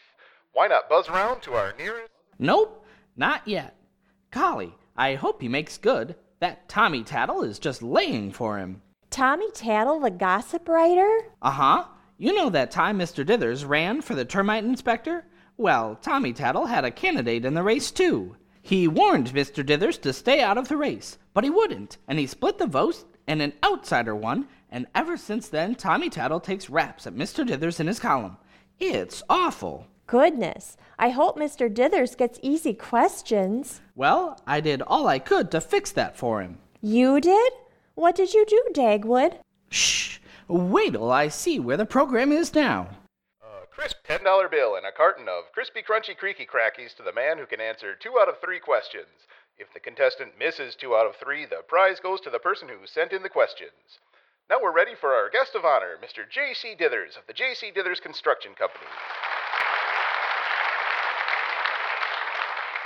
Why 0.53 0.69
not 0.69 0.89
buzz 0.89 1.09
around 1.09 1.41
to 1.43 1.55
our 1.55 1.75
nearest? 1.79 2.11
Nope, 2.39 2.85
not 3.17 3.49
yet. 3.49 3.75
Golly, 4.31 4.75
I 4.97 5.15
hope 5.15 5.41
he 5.41 5.49
makes 5.49 5.79
good. 5.79 6.15
That 6.41 6.69
Tommy 6.69 7.03
Tattle 7.03 7.43
is 7.43 7.59
just 7.59 7.83
laying 7.83 8.31
for 8.31 8.59
him. 8.59 8.83
Tommy 9.15 9.49
Tattle, 9.53 10.01
the 10.01 10.11
gossip 10.11 10.69
writer? 10.69 11.09
Uh 11.41 11.53
huh. 11.53 11.85
you 12.19 12.35
know 12.35 12.51
that 12.51 12.73
time 12.73 12.99
Mr. 12.99 13.25
Dithers 13.25 13.65
ran 13.65 14.01
for 14.03 14.17
the 14.17 14.25
termite 14.25 14.65
inspector? 14.65 15.25
Well, 15.57 15.97
Tommy 16.03 16.33
Tattle 16.33 16.67
had 16.67 16.85
a 16.85 16.91
candidate 16.91 17.45
in 17.45 17.55
the 17.55 17.63
race, 17.63 17.93
too. 17.93 18.35
He 18.61 18.89
warned 18.89 19.29
Mr. 19.29 19.65
Dithers 19.65 20.01
to 20.03 20.13
stay 20.13 20.43
out 20.43 20.59
of 20.59 20.67
the 20.67 20.77
race, 20.77 21.17
but 21.33 21.45
he 21.45 21.51
wouldn't, 21.51 21.97
and 22.09 22.19
he 22.19 22.27
split 22.27 22.59
the 22.59 22.67
vote, 22.67 23.05
and 23.29 23.41
an 23.41 23.53
outsider 23.63 24.17
won, 24.17 24.49
and 24.69 24.89
ever 24.97 25.17
since 25.17 25.49
then, 25.49 25.77
Tommy 25.77 26.11
Tattle 26.11 26.41
takes 26.41 26.69
raps 26.69 27.07
at 27.07 27.15
Mr. 27.15 27.47
Dithers 27.47 27.79
in 27.79 27.87
his 27.87 28.01
column. 28.01 28.37
It's 28.81 29.23
awful. 29.31 29.87
Goodness, 30.09 30.77
I 30.99 31.11
hope 31.11 31.39
Mr. 31.39 31.73
Dithers 31.73 32.17
gets 32.17 32.41
easy 32.43 32.75
questions. 32.75 33.81
Well, 33.95 34.41
I 34.45 34.59
did 34.61 34.83
all 34.83 35.07
I 35.07 35.21
could 35.21 35.53
to 35.53 35.61
fix 35.61 35.93
that 35.93 36.17
for 36.17 36.43
him. 36.43 36.59
You 36.81 37.21
did? 37.21 37.53
What 37.95 38.17
did 38.17 38.35
you 38.35 38.45
do, 38.45 38.61
Dagwood? 38.73 39.39
Shh! 39.71 40.19
Wait 40.49 40.93
till 40.93 41.13
I 41.13 41.29
see 41.29 41.61
where 41.61 41.77
the 41.77 41.87
program 41.87 42.33
is 42.33 42.53
now. 42.53 42.89
A 43.41 43.67
crisp 43.67 43.99
$10 44.09 44.51
bill 44.51 44.75
and 44.75 44.85
a 44.85 44.91
carton 44.91 45.29
of 45.29 45.53
crispy, 45.53 45.81
crunchy, 45.81 46.17
creaky 46.17 46.45
crackies 46.45 46.95
to 46.97 47.05
the 47.05 47.13
man 47.13 47.39
who 47.39 47.47
can 47.47 47.61
answer 47.61 47.95
two 47.95 48.19
out 48.21 48.29
of 48.29 48.41
three 48.41 48.59
questions. 48.59 49.29
If 49.59 49.73
the 49.73 49.79
contestant 49.79 50.37
misses 50.37 50.75
two 50.75 50.97
out 50.97 51.07
of 51.07 51.15
three, 51.15 51.47
the 51.47 51.63
prize 51.69 52.01
goes 52.01 52.21
to 52.23 52.31
the 52.31 52.41
person 52.41 52.69
who 52.69 52.85
sent 52.85 53.13
in 53.13 53.23
the 53.23 53.29
questions. 53.29 54.01
Now 54.51 54.59
we're 54.61 54.75
ready 54.75 54.97
for 54.97 55.15
our 55.15 55.31
guest 55.31 55.55
of 55.55 55.65
honor, 55.65 55.97
Mr. 56.03 56.29
J.C. 56.29 56.75
Dithers 56.75 57.17
of 57.17 57.29
the 57.29 57.33
J.C. 57.33 57.71
Dithers 57.71 58.03
Construction 58.03 58.55
Company. 58.59 58.91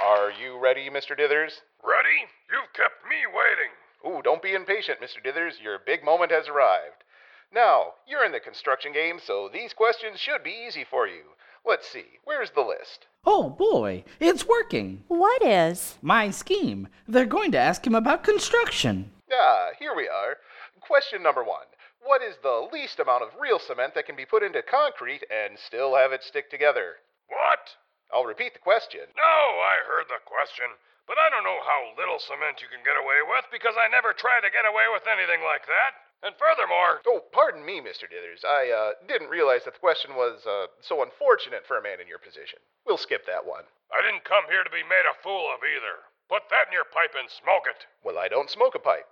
Are 0.05 0.31
you 0.31 0.59
ready, 0.61 0.91
Mr. 0.91 1.19
Dithers? 1.19 1.65
Ready? 1.83 2.29
You've 2.53 2.73
kept 2.75 3.03
me 3.09 3.25
waiting. 3.25 3.73
Ooh, 4.07 4.21
don't 4.23 4.43
be 4.43 4.55
impatient, 4.55 5.01
Mr. 5.01 5.23
Dithers. 5.25 5.61
Your 5.61 5.79
big 5.79 6.05
moment 6.05 6.31
has 6.31 6.49
arrived. 6.49 7.05
Now, 7.53 7.95
you're 8.07 8.25
in 8.25 8.33
the 8.33 8.41
construction 8.41 8.93
game, 8.93 9.19
so 9.19 9.49
these 9.49 9.73
questions 9.73 10.21
should 10.21 10.43
be 10.43 10.65
easy 10.67 10.85
for 10.85 11.07
you. 11.07 11.23
Let's 11.65 11.89
see, 11.89 12.19
where's 12.25 12.51
the 12.51 12.63
list? 12.63 13.07
Oh 13.27 13.51
boy, 13.51 14.05
it's 14.21 14.47
working. 14.47 15.05
What 15.09 15.43
is? 15.43 15.99
My 16.01 16.31
scheme. 16.31 16.89
They're 17.07 17.27
going 17.27 17.53
to 17.53 17.59
ask 17.59 17.87
him 17.87 17.95
about 17.95 18.23
construction. 18.25 19.11
Ah, 19.33 19.71
here 19.79 19.95
we 19.95 20.09
are. 20.09 20.39
Question 20.81 21.23
number 21.23 21.43
one 21.43 21.67
What 22.01 22.23
is 22.23 22.37
the 22.43 22.69
least 22.73 23.01
amount 23.01 23.23
of 23.23 23.39
real 23.41 23.59
cement 23.59 23.95
that 23.95 24.07
can 24.07 24.17
be 24.17 24.25
put 24.25 24.43
into 24.43 24.63
concrete 24.63 25.25
and 25.31 25.59
still 25.59 25.97
have 25.97 26.13
it 26.13 26.23
stick 26.23 26.51
together? 26.51 26.97
What? 27.29 27.77
I'll 28.13 28.25
repeat 28.25 28.55
the 28.55 28.61
question. 28.61 29.01
No, 29.17 29.23
I 29.23 29.85
heard 29.87 30.07
the 30.09 30.25
question, 30.25 30.67
but 31.09 31.17
I 31.19 31.33
don't 31.33 31.43
know 31.49 31.59
how 31.65 31.97
little 31.97 32.21
cement 32.21 32.61
you 32.61 32.69
can 32.69 32.85
get 32.85 33.01
away 33.01 33.25
with 33.25 33.49
because 33.51 33.75
I 33.81 33.89
never 33.89 34.13
tried 34.13 34.45
to 34.45 34.53
get 34.55 34.69
away 34.69 34.87
with 34.93 35.09
anything 35.09 35.41
like 35.43 35.65
that. 35.67 35.97
And 36.21 36.35
furthermore, 36.35 37.01
Oh, 37.07 37.23
pardon 37.31 37.63
me, 37.65 37.79
Mr. 37.81 38.05
Dithers. 38.11 38.43
I 38.45 38.69
uh, 38.75 38.91
didn't 39.07 39.31
realize 39.31 39.63
that 39.65 39.75
the 39.79 39.83
question 39.83 40.19
was 40.19 40.43
uh, 40.47 40.67
so 40.83 41.01
unfortunate 41.07 41.63
for 41.67 41.79
a 41.79 41.83
man 41.83 42.03
in 42.03 42.11
your 42.11 42.19
position. 42.19 42.59
We'll 42.85 42.99
skip 42.99 43.23
that 43.27 43.47
one. 43.47 43.63
I 43.95 44.03
didn't 44.03 44.27
come 44.29 44.45
here 44.51 44.67
to 44.67 44.71
be 44.75 44.83
made 44.83 45.07
a 45.07 45.15
fool 45.23 45.47
of 45.55 45.63
either. 45.63 46.05
Put 46.29 46.51
that 46.51 46.69
in 46.69 46.75
your 46.75 46.91
pipe 46.91 47.15
and 47.15 47.31
smoke 47.31 47.65
it. 47.71 47.87
Well, 48.05 48.19
I 48.19 48.27
don't 48.29 48.51
smoke 48.51 48.75
a 48.75 48.83
pipe. 48.83 49.07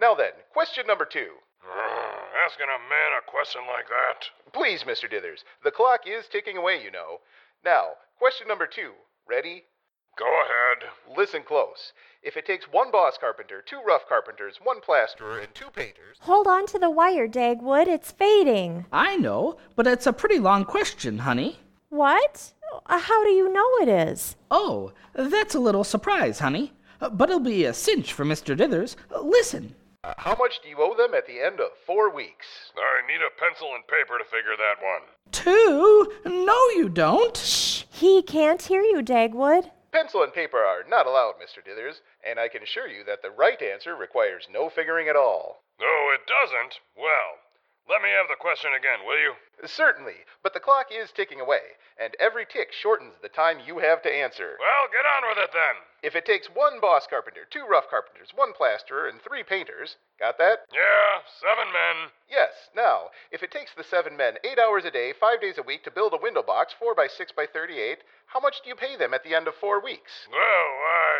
Now 0.00 0.14
then, 0.14 0.32
question 0.54 0.86
number 0.86 1.04
two. 1.04 1.36
Asking 2.46 2.66
a 2.70 2.78
man 2.90 3.12
a 3.18 3.22
question 3.30 3.62
like 3.66 3.86
that. 3.90 4.26
Please, 4.54 4.82
Mr. 4.86 5.10
Dithers. 5.10 5.44
The 5.62 5.70
clock 5.70 6.06
is 6.06 6.26
ticking 6.30 6.56
away, 6.56 6.82
you 6.82 6.90
know. 6.90 7.20
Now, 7.64 7.98
question 8.18 8.48
number 8.48 8.66
two. 8.66 8.92
Ready? 9.28 9.64
Go 10.18 10.26
ahead. 10.26 10.90
Listen 11.16 11.42
close. 11.42 11.92
If 12.22 12.36
it 12.36 12.46
takes 12.46 12.66
one 12.70 12.90
boss 12.90 13.16
carpenter, 13.18 13.62
two 13.64 13.80
rough 13.86 14.06
carpenters, 14.08 14.58
one 14.62 14.80
plasterer, 14.80 15.38
and 15.40 15.52
two 15.54 15.70
painters. 15.74 16.18
Hold 16.20 16.46
on 16.46 16.66
to 16.66 16.78
the 16.78 16.90
wire, 16.90 17.26
Dagwood. 17.26 17.88
It's 17.88 18.12
fading. 18.12 18.84
I 18.92 19.16
know, 19.16 19.56
but 19.74 19.86
it's 19.86 20.06
a 20.06 20.12
pretty 20.12 20.38
long 20.38 20.64
question, 20.64 21.18
honey. 21.18 21.58
What? 21.88 22.52
Uh, 22.86 22.98
How 22.98 23.24
do 23.24 23.30
you 23.30 23.52
know 23.52 23.68
it 23.80 23.88
is? 23.88 24.36
Oh, 24.50 24.92
that's 25.14 25.54
a 25.54 25.60
little 25.60 25.84
surprise, 25.84 26.38
honey. 26.38 26.72
Uh, 27.00 27.10
But 27.10 27.28
it'll 27.30 27.40
be 27.40 27.64
a 27.64 27.74
cinch 27.74 28.12
for 28.12 28.24
Mr. 28.24 28.56
Dithers. 28.56 28.96
Uh, 29.14 29.20
Listen. 29.20 29.74
Uh, 30.04 30.14
how 30.18 30.36
much 30.38 30.60
do 30.62 30.68
you 30.68 30.76
owe 30.78 30.96
them 30.96 31.14
at 31.14 31.26
the 31.26 31.40
end 31.40 31.60
of 31.60 31.68
four 31.86 32.14
weeks? 32.14 32.46
I 32.76 33.06
need 33.06 33.20
a 33.20 33.30
pencil 33.40 33.68
and 33.74 33.86
paper 33.86 34.18
to 34.18 34.24
figure 34.24 34.56
that 34.56 34.82
one. 34.82 35.02
Two? 35.32 36.12
No, 36.24 36.68
you 36.76 36.88
don't. 36.88 37.36
Shh, 37.36 37.84
he 37.90 38.22
can't 38.22 38.62
hear 38.62 38.82
you, 38.82 39.02
Dagwood. 39.02 39.70
Pencil 39.92 40.22
and 40.22 40.32
paper 40.32 40.64
are 40.64 40.84
not 40.88 41.06
allowed, 41.06 41.34
Mr. 41.36 41.60
Dithers, 41.60 42.00
and 42.24 42.40
I 42.40 42.48
can 42.48 42.62
assure 42.62 42.88
you 42.88 43.04
that 43.04 43.20
the 43.20 43.30
right 43.30 43.60
answer 43.60 43.94
requires 43.94 44.48
no 44.50 44.70
figuring 44.70 45.08
at 45.08 45.16
all. 45.16 45.62
No, 45.78 46.10
it 46.16 46.24
doesn't. 46.26 46.80
Well, 46.96 47.36
let 47.88 48.00
me 48.00 48.08
have 48.08 48.26
the 48.28 48.40
question 48.40 48.72
again, 48.72 49.04
will 49.04 49.18
you? 49.18 49.34
Certainly, 49.64 50.26
but 50.42 50.54
the 50.54 50.60
clock 50.60 50.86
is 50.90 51.12
ticking 51.12 51.40
away, 51.40 51.78
and 51.96 52.16
every 52.18 52.44
tick 52.44 52.72
shortens 52.72 53.14
the 53.22 53.28
time 53.28 53.60
you 53.64 53.78
have 53.78 54.02
to 54.02 54.12
answer. 54.12 54.56
Well, 54.58 54.88
get 54.90 55.06
on 55.06 55.28
with 55.28 55.38
it 55.38 55.50
then. 55.52 55.76
If 56.02 56.16
it 56.16 56.26
takes 56.26 56.48
one 56.48 56.80
boss 56.80 57.06
carpenter, 57.06 57.46
two 57.48 57.64
rough 57.64 57.88
carpenters, 57.88 58.30
one 58.34 58.52
plasterer, 58.52 59.06
and 59.06 59.22
three 59.22 59.44
painters, 59.44 59.96
got 60.18 60.36
that? 60.38 60.66
Yeah, 60.74 61.22
seven 61.40 61.72
men. 61.72 62.10
Yes. 62.28 62.70
Now, 62.74 63.10
if 63.30 63.44
it 63.44 63.52
takes 63.52 63.72
the 63.74 63.84
seven 63.84 64.16
men 64.16 64.34
eight 64.42 64.58
hours 64.58 64.84
a 64.84 64.90
day, 64.90 65.12
five 65.12 65.40
days 65.40 65.58
a 65.58 65.62
week 65.62 65.84
to 65.84 65.90
build 65.92 66.12
a 66.12 66.20
window 66.20 66.42
box, 66.42 66.74
four 66.76 66.94
by 66.94 67.06
six 67.06 67.30
by 67.30 67.46
thirty-eight, 67.46 67.98
how 68.26 68.40
much 68.40 68.62
do 68.62 68.68
you 68.68 68.74
pay 68.74 68.96
them 68.96 69.14
at 69.14 69.22
the 69.22 69.34
end 69.34 69.46
of 69.46 69.54
four 69.54 69.80
weeks? 69.80 70.26
Well, 70.28 70.40
I. 70.40 71.18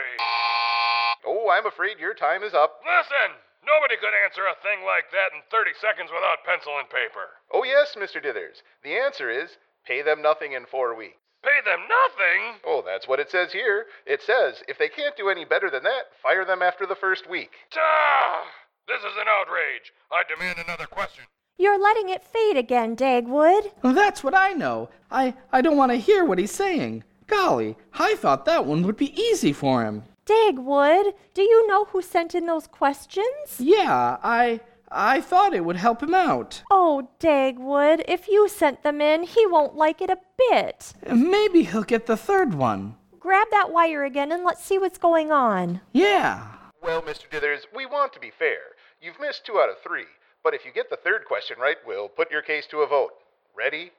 Oh, 1.25 1.49
I'm 1.49 1.67
afraid 1.67 2.01
your 2.01 2.15
time 2.15 2.43
is 2.43 2.55
up. 2.55 2.81
Listen! 2.83 3.39
Nobody 3.65 3.97
could 3.97 4.15
answer 4.15 4.43
a 4.47 4.59
thing 4.63 4.83
like 4.83 5.11
that 5.15 5.31
in 5.35 5.43
30 5.51 5.71
seconds 5.79 6.11
without 6.11 6.45
pencil 6.45 6.79
and 6.79 6.91
paper. 6.91 7.39
Oh, 7.55 7.63
yes, 7.63 7.95
Mr. 7.95 8.19
Dithers. 8.19 8.63
The 8.83 8.99
answer 8.99 9.31
is 9.31 9.57
pay 9.87 10.03
them 10.03 10.23
nothing 10.23 10.53
in 10.53 10.67
four 10.67 10.95
weeks. 10.95 11.19
Pay 11.43 11.59
them 11.65 11.81
nothing? 11.91 12.61
Oh, 12.65 12.83
that's 12.87 13.09
what 13.09 13.19
it 13.19 13.31
says 13.31 13.53
here. 13.53 13.87
It 14.07 14.23
says 14.23 14.63
if 14.69 14.79
they 14.79 14.89
can't 14.89 15.17
do 15.17 15.29
any 15.29 15.45
better 15.45 15.71
than 15.71 15.83
that, 15.83 16.15
fire 16.23 16.45
them 16.45 16.63
after 16.63 16.87
the 16.87 16.95
first 16.95 17.29
week. 17.29 17.51
Ah! 17.77 18.45
This 18.87 19.01
is 19.01 19.17
an 19.19 19.27
outrage. 19.29 19.93
I 20.11 20.23
demand 20.29 20.59
another 20.59 20.87
question. 20.87 21.25
You're 21.57 21.79
letting 21.79 22.09
it 22.09 22.25
fade 22.25 22.57
again, 22.57 22.97
Dagwood. 22.97 23.73
That's 23.83 24.25
what 24.25 24.35
I 24.35 24.53
know. 24.53 24.89
I, 25.11 25.35
I 25.53 25.63
don't 25.63 25.77
want 25.77 25.93
to 25.93 25.97
hear 25.97 26.25
what 26.25 26.39
he's 26.39 26.53
saying. 26.53 27.05
Golly, 27.27 27.77
I 27.95 28.15
thought 28.17 28.45
that 28.47 28.67
one 28.67 28.83
would 28.83 28.97
be 28.97 29.19
easy 29.21 29.53
for 29.53 29.85
him. 29.85 30.05
Dagwood, 30.27 31.15
do 31.35 31.43
you 31.43 31.67
know 31.67 31.87
who 31.87 32.01
sent 32.01 32.35
in 32.35 32.47
those 32.47 32.67
questions? 32.67 33.59
Yeah, 33.59 34.19
I 34.23 34.61
I 34.91 35.21
thought 35.21 35.55
it 35.55 35.65
would 35.65 35.77
help 35.77 36.03
him 36.03 36.15
out. 36.15 36.63
Oh, 36.71 37.09
Dagwood, 37.19 38.05
if 38.07 38.29
you 38.29 38.49
sent 38.49 38.83
them 38.83 39.01
in, 39.01 39.25
he 39.25 39.47
won't 39.47 39.75
like 39.75 40.01
it 40.01 40.11
a 40.11 40.19
bit. 40.51 40.93
Maybe 41.11 41.65
he'll 41.65 41.83
get 41.83 42.07
the 42.07 42.17
third 42.17 42.55
one. 42.55 42.97
Grab 43.19 43.49
that 43.51 43.73
wire 43.73 44.05
again 44.05 44.31
and 44.33 44.45
let's 44.45 44.65
see 44.65 44.79
what's 44.79 44.99
going 44.99 45.33
on. 45.33 45.81
Yeah. 45.93 46.47
Well, 46.83 47.01
Mr. 47.03 47.29
Dithers, 47.31 47.63
we 47.75 47.87
want 47.87 48.13
to 48.13 48.21
be 48.21 48.33
fair. 48.37 48.59
You've 49.01 49.21
missed 49.21 49.47
two 49.47 49.59
out 49.59 49.71
of 49.71 49.77
three, 49.83 50.07
but 50.45 50.55
if 50.55 50.65
you 50.65 50.73
get 50.73 50.91
the 50.91 50.97
third 50.97 51.25
question 51.25 51.57
right, 51.59 51.79
we'll 51.87 52.09
put 52.09 52.31
your 52.31 52.43
case 52.43 52.67
to 52.71 52.79
a 52.79 52.87
vote. 52.87 53.13
Ready? 53.57 53.93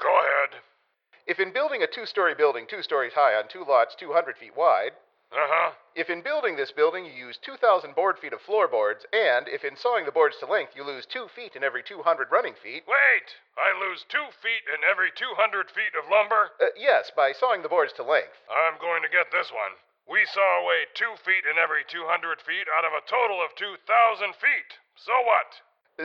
Go 0.00 0.08
ahead. 0.08 0.60
If 1.26 1.38
in 1.38 1.52
building 1.52 1.82
a 1.82 1.86
two 1.86 2.06
story 2.06 2.34
building 2.34 2.66
two 2.68 2.82
stories 2.82 3.12
high 3.14 3.34
on 3.34 3.44
two 3.48 3.64
lots 3.68 3.94
200 3.94 4.36
feet 4.38 4.56
wide, 4.56 4.92
Uh 5.32 5.48
huh. 5.48 5.72
if 5.96 6.10
in 6.10 6.20
building 6.20 6.56
this 6.56 6.72
building 6.72 7.04
you 7.08 7.12
use 7.12 7.38
2,000 7.40 7.94
board 7.96 8.18
feet 8.20 8.32
of 8.36 8.40
floorboards, 8.44 9.06
and 9.12 9.48
if 9.48 9.64
in 9.64 9.76
sawing 9.76 10.04
the 10.04 10.12
boards 10.12 10.36
to 10.40 10.46
length 10.46 10.76
you 10.76 10.84
lose 10.84 11.06
two 11.06 11.26
feet 11.34 11.56
in 11.56 11.64
every 11.64 11.82
200 11.82 12.28
running 12.30 12.52
feet, 12.62 12.84
Wait! 12.86 13.28
I 13.56 13.72
lose 13.72 14.04
two 14.08 14.28
feet 14.44 14.68
in 14.68 14.84
every 14.84 15.08
200 15.10 15.70
feet 15.72 15.96
of 15.96 16.10
lumber? 16.12 16.52
uh, 16.60 16.66
yes, 16.76 17.10
by 17.16 17.32
sawing 17.32 17.62
the 17.62 17.72
boards 17.72 17.92
to 17.94 18.02
length. 18.04 18.36
I'm 18.52 18.76
going 18.78 19.00
to 19.02 19.08
get 19.08 19.32
this 19.32 19.48
one. 19.50 19.72
We 20.04 20.26
saw 20.28 20.60
away 20.60 20.84
two 20.92 21.16
feet 21.24 21.48
in 21.48 21.56
every 21.56 21.84
200 21.88 22.04
feet 22.44 22.68
out 22.68 22.84
of 22.84 22.92
a 22.92 23.00
total 23.08 23.40
of 23.40 23.56
2,000 23.56 24.36
feet. 24.36 24.70
So 25.00 25.12
what? 25.24 25.48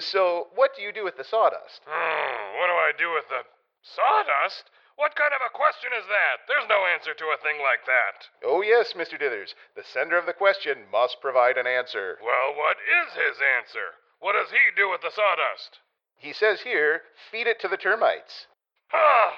So, 0.03 0.48
what 0.55 0.75
do 0.75 0.84
you 0.84 0.91
do 0.93 1.03
with 1.03 1.17
the 1.17 1.24
sawdust? 1.27 1.81
Hmm, 1.84 2.60
what 2.60 2.67
do 2.72 2.75
I 2.79 2.91
do 2.96 3.12
with 3.12 3.27
the 3.27 3.43
sawdust? 3.84 4.69
What 4.98 5.13
kind 5.13 5.30
of 5.30 5.46
a 5.46 5.54
question 5.54 5.94
is 5.94 6.10
that? 6.10 6.50
There's 6.50 6.68
no 6.68 6.89
answer 6.89 7.13
to 7.13 7.30
a 7.30 7.38
thing 7.38 7.62
like 7.62 7.86
that. 7.86 8.25
Oh, 8.44 8.66
yes, 8.66 8.94
Mr. 8.98 9.13
Dithers. 9.13 9.54
The 9.77 9.86
sender 9.86 10.18
of 10.18 10.25
the 10.25 10.34
question 10.34 10.89
must 10.92 11.22
provide 11.22 11.58
an 11.58 11.68
answer. 11.68 12.18
Well, 12.18 12.58
what 12.58 12.77
is 12.82 13.13
his 13.13 13.38
answer? 13.38 14.01
What 14.20 14.34
does 14.34 14.50
he 14.50 14.74
do 14.75 14.89
with 14.89 15.01
the 15.01 15.13
sawdust? 15.13 15.86
He 16.18 16.34
says 16.34 16.62
here, 16.62 17.04
feed 17.30 17.46
it 17.46 17.60
to 17.62 17.68
the 17.68 17.77
termites. 17.77 18.48
Ah! 18.92 19.38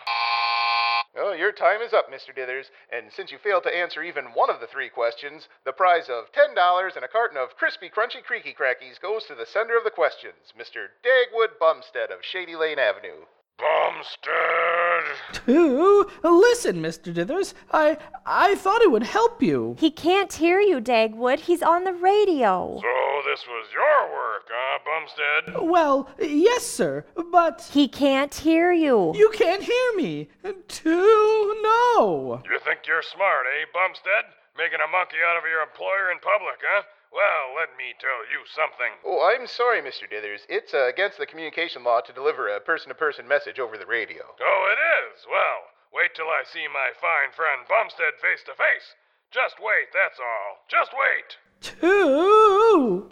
Oh, 1.18 1.34
your 1.34 1.52
time 1.52 1.82
is 1.82 1.92
up, 1.92 2.10
Mr. 2.10 2.32
Dithers, 2.34 2.72
and 2.90 3.12
since 3.12 3.30
you 3.30 3.38
failed 3.38 3.64
to 3.64 3.76
answer 3.76 4.02
even 4.02 4.32
one 4.32 4.50
of 4.50 4.62
the 4.62 4.68
three 4.68 4.88
questions, 4.88 5.50
the 5.66 5.74
prize 5.74 6.08
of 6.08 6.32
$10 6.32 6.56
and 6.96 7.04
a 7.04 7.10
carton 7.10 7.38
of 7.38 7.58
crispy, 7.58 7.90
crunchy, 7.90 8.24
creaky 8.24 8.54
crackies 8.54 9.02
goes 9.02 9.26
to 9.26 9.36
the 9.36 9.46
sender 9.46 9.76
of 9.76 9.84
the 9.84 9.92
questions, 9.92 10.54
Mr. 10.58 10.88
Dagwood 11.04 11.60
Bumstead 11.60 12.12
of 12.12 12.24
Shady 12.24 12.56
Lane 12.56 12.80
Avenue. 12.80 13.26
Bumstead! 13.60 15.04
Two? 15.46 16.10
Listen, 16.24 16.82
Mr. 16.82 17.14
Dithers, 17.14 17.54
I 17.72 17.98
I 18.26 18.56
thought 18.56 18.82
it 18.82 18.92
would 18.92 19.04
help 19.04 19.42
you. 19.44 19.76
He 19.80 19.92
can't 19.92 20.32
hear 20.32 20.60
you, 20.60 20.80
Dagwood. 20.82 21.40
He's 21.42 21.62
on 21.62 21.84
the 21.84 21.94
radio. 21.94 22.80
So 22.82 23.30
this 23.30 23.46
was 23.48 23.68
your 23.74 24.12
work, 24.14 24.48
huh, 24.50 24.80
Bumstead? 24.86 25.70
Well, 25.70 26.10
yes, 26.20 26.64
sir, 26.66 27.06
but 27.32 27.70
He 27.72 27.88
can't 27.88 28.34
hear 28.34 28.72
you. 28.72 29.14
you 29.16 29.30
can't 29.34 29.64
hear 29.64 29.94
me. 29.96 30.30
To 30.44 31.60
no. 31.64 32.42
You 32.50 32.60
think 32.60 32.82
you're 32.88 33.02
smart, 33.04 33.46
eh, 33.60 33.66
Bumstead? 33.74 34.26
Making 34.58 34.80
a 34.86 34.92
monkey 34.92 35.18
out 35.26 35.38
of 35.38 35.44
your 35.50 35.62
employer 35.62 36.12
in 36.12 36.20
public, 36.20 36.60
huh? 36.64 36.84
Well, 37.12 37.58
let 37.58 37.74
me 37.76 37.98
tell 37.98 38.22
you 38.30 38.46
something. 38.46 38.94
Oh, 39.04 39.26
I'm 39.26 39.48
sorry, 39.48 39.82
Mr. 39.82 40.06
Dithers. 40.06 40.46
It's 40.48 40.74
uh, 40.74 40.88
against 40.88 41.18
the 41.18 41.26
communication 41.26 41.84
law 41.84 42.02
to 42.02 42.14
deliver 42.14 42.48
a 42.48 42.60
person 42.60 42.90
to 42.90 42.96
person 42.96 43.28
message 43.28 43.60
over 43.60 43.78
the 43.78 43.86
radio. 43.86 44.22
Oh, 44.40 44.62
it 44.70 44.80
is? 45.10 45.26
Well, 45.26 45.74
wait 45.94 46.14
till 46.16 46.30
I 46.30 46.44
see 46.46 46.68
my 46.70 46.94
fine 47.02 47.34
friend 47.36 47.66
Bumstead 47.68 48.22
face 48.22 48.44
to 48.46 48.54
face. 48.54 48.94
Just 49.32 49.56
wait, 49.60 49.90
that's 49.92 50.20
all. 50.20 50.62
Just 50.70 50.92
wait. 50.94 51.38
Two. 51.62 53.12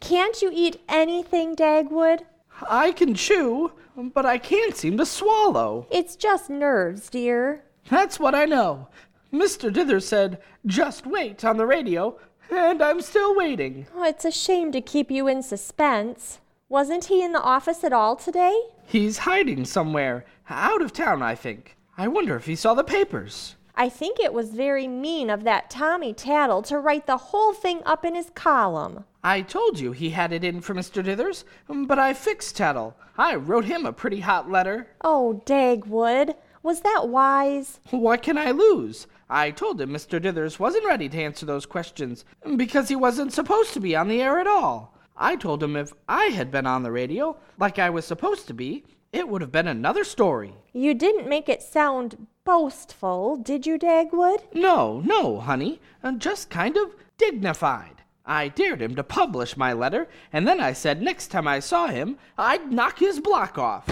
Can't 0.00 0.42
you 0.42 0.50
eat 0.52 0.82
anything, 0.88 1.56
Dagwood? 1.56 2.24
I 2.68 2.92
can 2.92 3.14
chew, 3.14 3.72
but 3.96 4.26
I 4.26 4.38
can't 4.38 4.76
seem 4.76 4.96
to 4.98 5.06
swallow. 5.06 5.86
It's 5.90 6.16
just 6.16 6.50
nerves, 6.50 7.08
dear. 7.10 7.64
That's 7.88 8.18
what 8.18 8.34
I 8.34 8.44
know. 8.44 8.88
Mr. 9.32 9.72
Dither 9.72 10.00
said, 10.00 10.40
just 10.64 11.06
wait 11.06 11.44
on 11.44 11.56
the 11.56 11.66
radio, 11.66 12.18
and 12.50 12.80
I'm 12.80 13.00
still 13.00 13.34
waiting. 13.34 13.86
Oh, 13.94 14.04
it's 14.04 14.24
a 14.24 14.30
shame 14.30 14.70
to 14.72 14.80
keep 14.80 15.10
you 15.10 15.26
in 15.26 15.42
suspense. 15.42 16.40
Wasn't 16.68 17.06
he 17.06 17.22
in 17.22 17.32
the 17.32 17.42
office 17.42 17.84
at 17.84 17.92
all 17.92 18.16
today? 18.16 18.58
He's 18.86 19.18
hiding 19.18 19.64
somewhere, 19.64 20.24
out 20.48 20.82
of 20.82 20.92
town, 20.92 21.22
I 21.22 21.34
think. 21.34 21.76
I 21.98 22.08
wonder 22.08 22.36
if 22.36 22.46
he 22.46 22.56
saw 22.56 22.74
the 22.74 22.84
papers. 22.84 23.56
I 23.76 23.88
think 23.88 24.20
it 24.20 24.32
was 24.32 24.50
very 24.50 24.86
mean 24.86 25.30
of 25.30 25.44
that 25.44 25.68
Tommy 25.68 26.12
Tattle 26.12 26.62
to 26.62 26.78
write 26.78 27.06
the 27.06 27.16
whole 27.16 27.52
thing 27.52 27.82
up 27.84 28.04
in 28.04 28.14
his 28.14 28.30
column. 28.34 29.04
I 29.26 29.40
told 29.40 29.80
you 29.80 29.92
he 29.92 30.10
had 30.10 30.34
it 30.34 30.44
in 30.44 30.60
for 30.60 30.74
Mr. 30.74 31.02
Dithers, 31.02 31.44
but 31.66 31.98
I 31.98 32.12
fixed 32.12 32.58
Tattle. 32.58 32.94
I 33.16 33.34
wrote 33.36 33.64
him 33.64 33.86
a 33.86 33.92
pretty 33.92 34.20
hot 34.20 34.50
letter. 34.50 34.88
Oh, 35.00 35.42
Dagwood, 35.46 36.34
was 36.62 36.82
that 36.82 37.08
wise? 37.08 37.80
What 37.88 38.22
can 38.22 38.36
I 38.36 38.50
lose? 38.50 39.06
I 39.30 39.50
told 39.50 39.80
him 39.80 39.88
Mr. 39.88 40.20
Dithers 40.20 40.58
wasn't 40.58 40.84
ready 40.84 41.08
to 41.08 41.22
answer 41.22 41.46
those 41.46 41.64
questions 41.64 42.26
because 42.56 42.90
he 42.90 42.96
wasn't 42.96 43.32
supposed 43.32 43.72
to 43.72 43.80
be 43.80 43.96
on 43.96 44.08
the 44.08 44.20
air 44.20 44.38
at 44.38 44.46
all. 44.46 44.94
I 45.16 45.36
told 45.36 45.62
him 45.62 45.74
if 45.74 45.94
I 46.06 46.26
had 46.26 46.50
been 46.50 46.66
on 46.66 46.82
the 46.82 46.92
radio, 46.92 47.38
like 47.58 47.78
I 47.78 47.88
was 47.88 48.04
supposed 48.04 48.46
to 48.48 48.52
be, 48.54 48.84
it 49.10 49.26
would 49.26 49.40
have 49.40 49.52
been 49.52 49.68
another 49.68 50.04
story. 50.04 50.52
You 50.74 50.92
didn't 50.92 51.30
make 51.30 51.48
it 51.48 51.62
sound 51.62 52.26
boastful, 52.44 53.38
did 53.38 53.66
you, 53.66 53.78
Dagwood? 53.78 54.42
No, 54.52 55.00
no, 55.00 55.40
honey, 55.40 55.80
uh, 56.02 56.12
just 56.12 56.50
kind 56.50 56.76
of 56.76 56.94
dignified. 57.16 58.02
I 58.26 58.48
dared 58.48 58.80
him 58.80 58.94
to 58.96 59.02
publish 59.04 59.56
my 59.56 59.72
letter, 59.72 60.08
and 60.32 60.48
then 60.48 60.60
I 60.60 60.72
said 60.72 61.02
next 61.02 61.28
time 61.28 61.46
I 61.46 61.60
saw 61.60 61.88
him, 61.88 62.16
I'd 62.38 62.72
knock 62.72 62.98
his 62.98 63.20
block 63.20 63.58
off. 63.58 63.86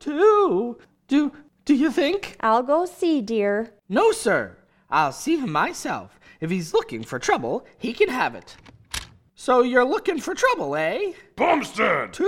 Two? 0.00 0.78
Do, 1.08 1.32
do 1.64 1.74
you 1.74 1.90
think? 1.90 2.36
I'll 2.40 2.62
go 2.62 2.84
see, 2.84 3.20
dear. 3.20 3.72
No, 3.88 4.12
sir. 4.12 4.56
I'll 4.90 5.12
see 5.12 5.36
him 5.36 5.52
myself. 5.52 6.18
If 6.40 6.50
he's 6.50 6.74
looking 6.74 7.04
for 7.04 7.18
trouble, 7.18 7.64
he 7.78 7.92
can 7.92 8.08
have 8.08 8.34
it. 8.34 8.56
So 9.36 9.62
you're 9.62 9.84
looking 9.84 10.18
for 10.20 10.34
trouble, 10.34 10.74
eh? 10.76 11.12
Bumstead! 11.36 12.12
Two? 12.12 12.24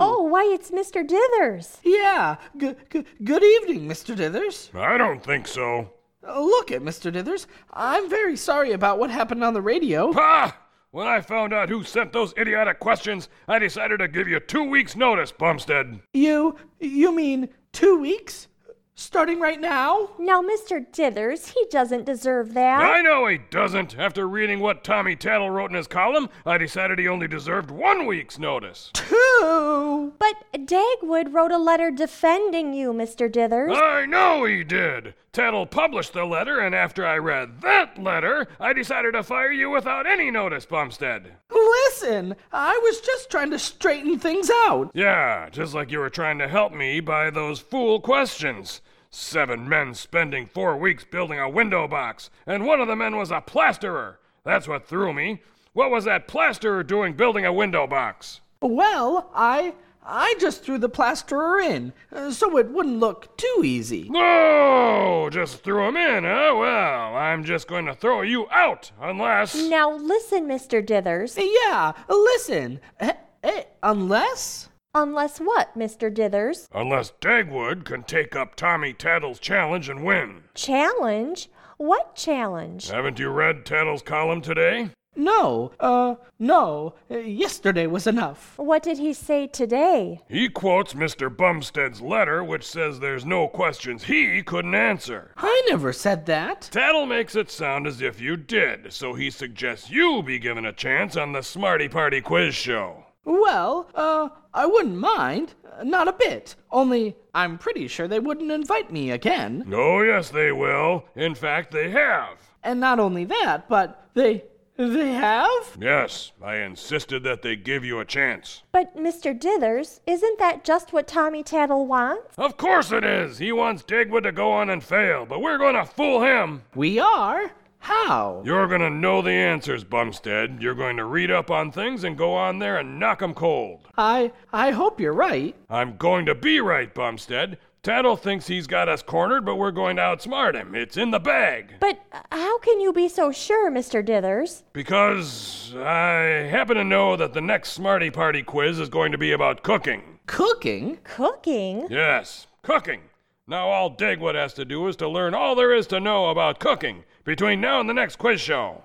Oh, 0.00 0.26
why, 0.30 0.44
it's 0.52 0.70
Mr. 0.70 1.06
Dithers. 1.06 1.78
Yeah. 1.84 2.36
G- 2.56 2.74
g- 2.90 3.04
good 3.22 3.44
evening, 3.44 3.88
Mr. 3.88 4.16
Dithers. 4.16 4.74
I 4.74 4.98
don't 4.98 5.22
think 5.22 5.46
so. 5.46 5.90
Uh, 6.26 6.40
Look 6.40 6.70
at 6.70 6.82
Mr. 6.82 7.12
Dithers. 7.12 7.46
I'm 7.72 8.08
very 8.10 8.36
sorry 8.36 8.72
about 8.72 8.98
what 8.98 9.10
happened 9.10 9.42
on 9.42 9.54
the 9.54 9.62
radio. 9.62 10.12
Ha! 10.12 10.56
When 10.92 11.06
I 11.06 11.20
found 11.20 11.52
out 11.52 11.68
who 11.68 11.84
sent 11.84 12.12
those 12.12 12.34
idiotic 12.36 12.80
questions, 12.80 13.28
I 13.46 13.58
decided 13.60 13.98
to 14.00 14.08
give 14.08 14.26
you 14.28 14.40
two 14.40 14.64
weeks' 14.64 14.96
notice, 14.96 15.30
Bumstead. 15.32 16.00
You, 16.12 16.56
you 16.80 17.14
mean 17.14 17.48
two 17.72 18.00
weeks? 18.00 18.48
Starting 18.96 19.40
right 19.40 19.60
now? 19.60 20.10
Now, 20.18 20.42
Mr. 20.42 20.84
Dithers, 20.92 21.54
he 21.54 21.64
doesn't 21.70 22.04
deserve 22.04 22.52
that. 22.52 22.82
I 22.82 23.00
know 23.00 23.26
he 23.28 23.38
doesn't. 23.50 23.98
After 23.98 24.28
reading 24.28 24.60
what 24.60 24.84
Tommy 24.84 25.16
Tattle 25.16 25.48
wrote 25.48 25.70
in 25.70 25.76
his 25.76 25.86
column, 25.86 26.28
I 26.44 26.58
decided 26.58 26.98
he 26.98 27.08
only 27.08 27.26
deserved 27.26 27.70
one 27.70 28.04
week's 28.04 28.38
notice. 28.38 28.90
Two? 28.92 30.12
But 30.18 30.34
Dagwood 30.66 31.32
wrote 31.32 31.50
a 31.52 31.56
letter 31.56 31.90
defending 31.90 32.74
you, 32.74 32.92
Mr. 32.92 33.32
Dithers. 33.32 33.74
I 33.74 34.04
know 34.04 34.44
he 34.44 34.64
did. 34.64 35.14
Tattle 35.32 35.64
published 35.64 36.12
the 36.12 36.24
letter, 36.24 36.58
and 36.58 36.74
after 36.74 37.06
I 37.06 37.16
read 37.18 37.60
that 37.60 38.02
letter, 38.02 38.48
I 38.58 38.72
decided 38.72 39.12
to 39.12 39.22
fire 39.22 39.52
you 39.52 39.70
without 39.70 40.04
any 40.04 40.28
notice, 40.28 40.66
Bumstead. 40.66 41.36
Listen, 41.48 42.34
I 42.52 42.76
was 42.82 43.00
just 43.00 43.30
trying 43.30 43.50
to 43.52 43.58
straighten 43.60 44.18
things 44.18 44.50
out. 44.50 44.90
Yeah, 44.92 45.48
just 45.50 45.72
like 45.72 45.92
you 45.92 46.00
were 46.00 46.10
trying 46.10 46.38
to 46.38 46.48
help 46.48 46.72
me 46.72 46.98
by 46.98 47.30
those 47.30 47.60
fool 47.60 48.00
questions. 48.00 48.80
Seven 49.08 49.68
men 49.68 49.94
spending 49.94 50.46
four 50.46 50.76
weeks 50.76 51.04
building 51.04 51.38
a 51.38 51.48
window 51.48 51.86
box, 51.86 52.30
and 52.44 52.66
one 52.66 52.80
of 52.80 52.88
the 52.88 52.96
men 52.96 53.16
was 53.16 53.30
a 53.30 53.40
plasterer. 53.40 54.18
That's 54.44 54.66
what 54.66 54.88
threw 54.88 55.12
me. 55.12 55.42
What 55.74 55.92
was 55.92 56.04
that 56.06 56.26
plasterer 56.26 56.82
doing 56.82 57.12
building 57.12 57.46
a 57.46 57.52
window 57.52 57.86
box? 57.86 58.40
Well, 58.60 59.30
I 59.32 59.74
I 60.02 60.34
just 60.38 60.64
threw 60.64 60.78
the 60.78 60.88
plasterer 60.88 61.60
in, 61.60 61.92
uh, 62.12 62.30
so 62.30 62.56
it 62.58 62.70
wouldn't 62.70 62.98
look 62.98 63.36
too 63.36 63.62
easy. 63.64 64.08
No, 64.10 65.28
just 65.30 65.62
threw 65.62 65.88
him 65.88 65.96
in, 65.96 66.24
huh? 66.24 66.54
Well, 66.56 67.16
I'm 67.16 67.44
just 67.44 67.68
going 67.68 67.86
to 67.86 67.94
throw 67.94 68.22
you 68.22 68.48
out, 68.50 68.90
unless. 69.00 69.54
Now, 69.54 69.92
listen, 69.92 70.46
Mr. 70.46 70.84
Dithers. 70.84 71.38
Yeah, 71.38 71.92
listen. 72.08 72.80
Eh, 72.98 73.12
eh, 73.42 73.64
unless 73.82 74.70
Unless 74.92 75.38
what, 75.38 75.78
Mr. 75.78 76.12
Dithers? 76.12 76.66
Unless 76.74 77.12
Dagwood 77.20 77.84
can 77.84 78.02
take 78.02 78.34
up 78.34 78.56
Tommy 78.56 78.92
Tattle's 78.92 79.38
challenge 79.38 79.88
and 79.88 80.04
win. 80.04 80.42
Challenge? 80.54 81.48
What 81.76 82.16
challenge? 82.16 82.88
Haven't 82.88 83.20
you 83.20 83.28
read 83.28 83.64
Tattle's 83.64 84.02
column 84.02 84.40
today? 84.40 84.90
No, 85.16 85.72
uh, 85.80 86.14
no. 86.38 86.94
uh, 87.10 87.18
Yesterday 87.18 87.86
was 87.86 88.06
enough. 88.06 88.54
What 88.56 88.82
did 88.82 88.98
he 88.98 89.12
say 89.12 89.46
today? 89.46 90.20
He 90.28 90.48
quotes 90.48 90.94
Mr. 90.94 91.34
Bumstead's 91.34 92.00
letter, 92.00 92.42
which 92.44 92.64
says 92.66 92.98
there's 93.00 93.26
no 93.26 93.48
questions 93.48 94.04
he 94.04 94.42
couldn't 94.42 94.74
answer. 94.74 95.32
I 95.36 95.66
never 95.68 95.92
said 95.92 96.26
that. 96.26 96.68
Tattle 96.70 97.06
makes 97.06 97.34
it 97.36 97.50
sound 97.50 97.86
as 97.86 98.00
if 98.00 98.20
you 98.20 98.36
did, 98.36 98.92
so 98.92 99.14
he 99.14 99.30
suggests 99.30 99.90
you 99.90 100.22
be 100.22 100.38
given 100.38 100.64
a 100.64 100.72
chance 100.72 101.16
on 101.16 101.32
the 101.32 101.42
Smarty 101.42 101.88
Party 101.88 102.20
quiz 102.20 102.54
show. 102.54 103.04
Well, 103.24 103.90
uh, 103.94 104.28
I 104.54 104.64
wouldn't 104.66 104.96
mind. 104.96 105.54
Uh, 105.78 105.84
Not 105.84 106.08
a 106.08 106.12
bit. 106.12 106.56
Only 106.70 107.16
I'm 107.34 107.58
pretty 107.58 107.86
sure 107.88 108.08
they 108.08 108.18
wouldn't 108.20 108.50
invite 108.50 108.90
me 108.90 109.10
again. 109.10 109.64
Oh, 109.72 110.00
yes, 110.02 110.30
they 110.30 110.52
will. 110.52 111.04
In 111.16 111.34
fact, 111.34 111.70
they 111.70 111.90
have. 111.90 112.38
And 112.62 112.80
not 112.80 112.98
only 112.98 113.24
that, 113.26 113.68
but 113.68 114.08
they 114.14 114.44
they 114.88 115.12
have? 115.12 115.76
Yes, 115.78 116.32
I 116.42 116.56
insisted 116.56 117.22
that 117.24 117.42
they 117.42 117.56
give 117.56 117.84
you 117.84 118.00
a 118.00 118.04
chance. 118.04 118.62
But, 118.72 118.96
Mr. 118.96 119.38
Dithers, 119.38 120.00
isn't 120.06 120.38
that 120.38 120.64
just 120.64 120.92
what 120.92 121.06
Tommy 121.06 121.42
Tattle 121.42 121.86
wants? 121.86 122.38
Of 122.38 122.56
course 122.56 122.92
it 122.92 123.04
is. 123.04 123.38
He 123.38 123.52
wants 123.52 123.82
Digwood 123.82 124.22
to 124.22 124.32
go 124.32 124.50
on 124.52 124.70
and 124.70 124.82
fail, 124.82 125.26
but 125.26 125.42
we're 125.42 125.58
going 125.58 125.74
to 125.74 125.84
fool 125.84 126.22
him. 126.22 126.62
We 126.74 126.98
are? 126.98 127.52
How? 127.82 128.42
You're 128.44 128.68
going 128.68 128.82
to 128.82 128.90
know 128.90 129.22
the 129.22 129.30
answers, 129.32 129.84
Bumstead. 129.84 130.58
You're 130.60 130.74
going 130.74 130.98
to 130.98 131.04
read 131.06 131.30
up 131.30 131.50
on 131.50 131.72
things 131.72 132.04
and 132.04 132.16
go 132.16 132.34
on 132.34 132.58
there 132.58 132.76
and 132.76 132.98
knock 133.00 133.22
'em 133.22 133.32
cold. 133.32 133.88
I 133.96 134.32
I 134.52 134.70
hope 134.70 135.00
you're 135.00 135.14
right. 135.14 135.56
I'm 135.70 135.96
going 135.96 136.26
to 136.26 136.34
be 136.34 136.60
right, 136.60 136.92
Bumstead. 136.94 137.56
Tattle 137.82 138.16
thinks 138.16 138.46
he's 138.46 138.66
got 138.66 138.90
us 138.90 139.02
cornered, 139.02 139.46
but 139.46 139.56
we're 139.56 139.70
going 139.70 139.96
to 139.96 140.02
outsmart 140.02 140.54
him. 140.54 140.74
It's 140.74 140.98
in 140.98 141.10
the 141.10 141.18
bag. 141.18 141.76
But 141.80 141.98
how 142.30 142.58
can 142.58 142.78
you 142.78 142.92
be 142.92 143.08
so 143.08 143.32
sure, 143.32 143.70
Mr. 143.70 144.06
Dithers? 144.06 144.64
Because 144.74 145.74
I 145.76 146.48
happen 146.50 146.76
to 146.76 146.84
know 146.84 147.16
that 147.16 147.32
the 147.32 147.40
next 147.40 147.72
Smarty 147.72 148.10
Party 148.10 148.42
quiz 148.42 148.78
is 148.78 148.90
going 148.90 149.12
to 149.12 149.18
be 149.18 149.32
about 149.32 149.62
cooking. 149.62 150.02
Cooking? 150.26 150.98
Cooking? 151.04 151.86
Yes, 151.88 152.48
cooking. 152.62 153.00
Now 153.46 153.68
all 153.68 153.90
Digwood 153.90 154.34
has 154.34 154.52
to 154.54 154.66
do 154.66 154.86
is 154.86 154.96
to 154.96 155.08
learn 155.08 155.32
all 155.32 155.54
there 155.54 155.74
is 155.74 155.86
to 155.88 156.00
know 156.00 156.28
about 156.28 156.60
cooking 156.60 157.04
between 157.24 157.62
now 157.62 157.80
and 157.80 157.88
the 157.88 157.94
next 157.94 158.16
quiz 158.16 158.42
show. 158.42 158.82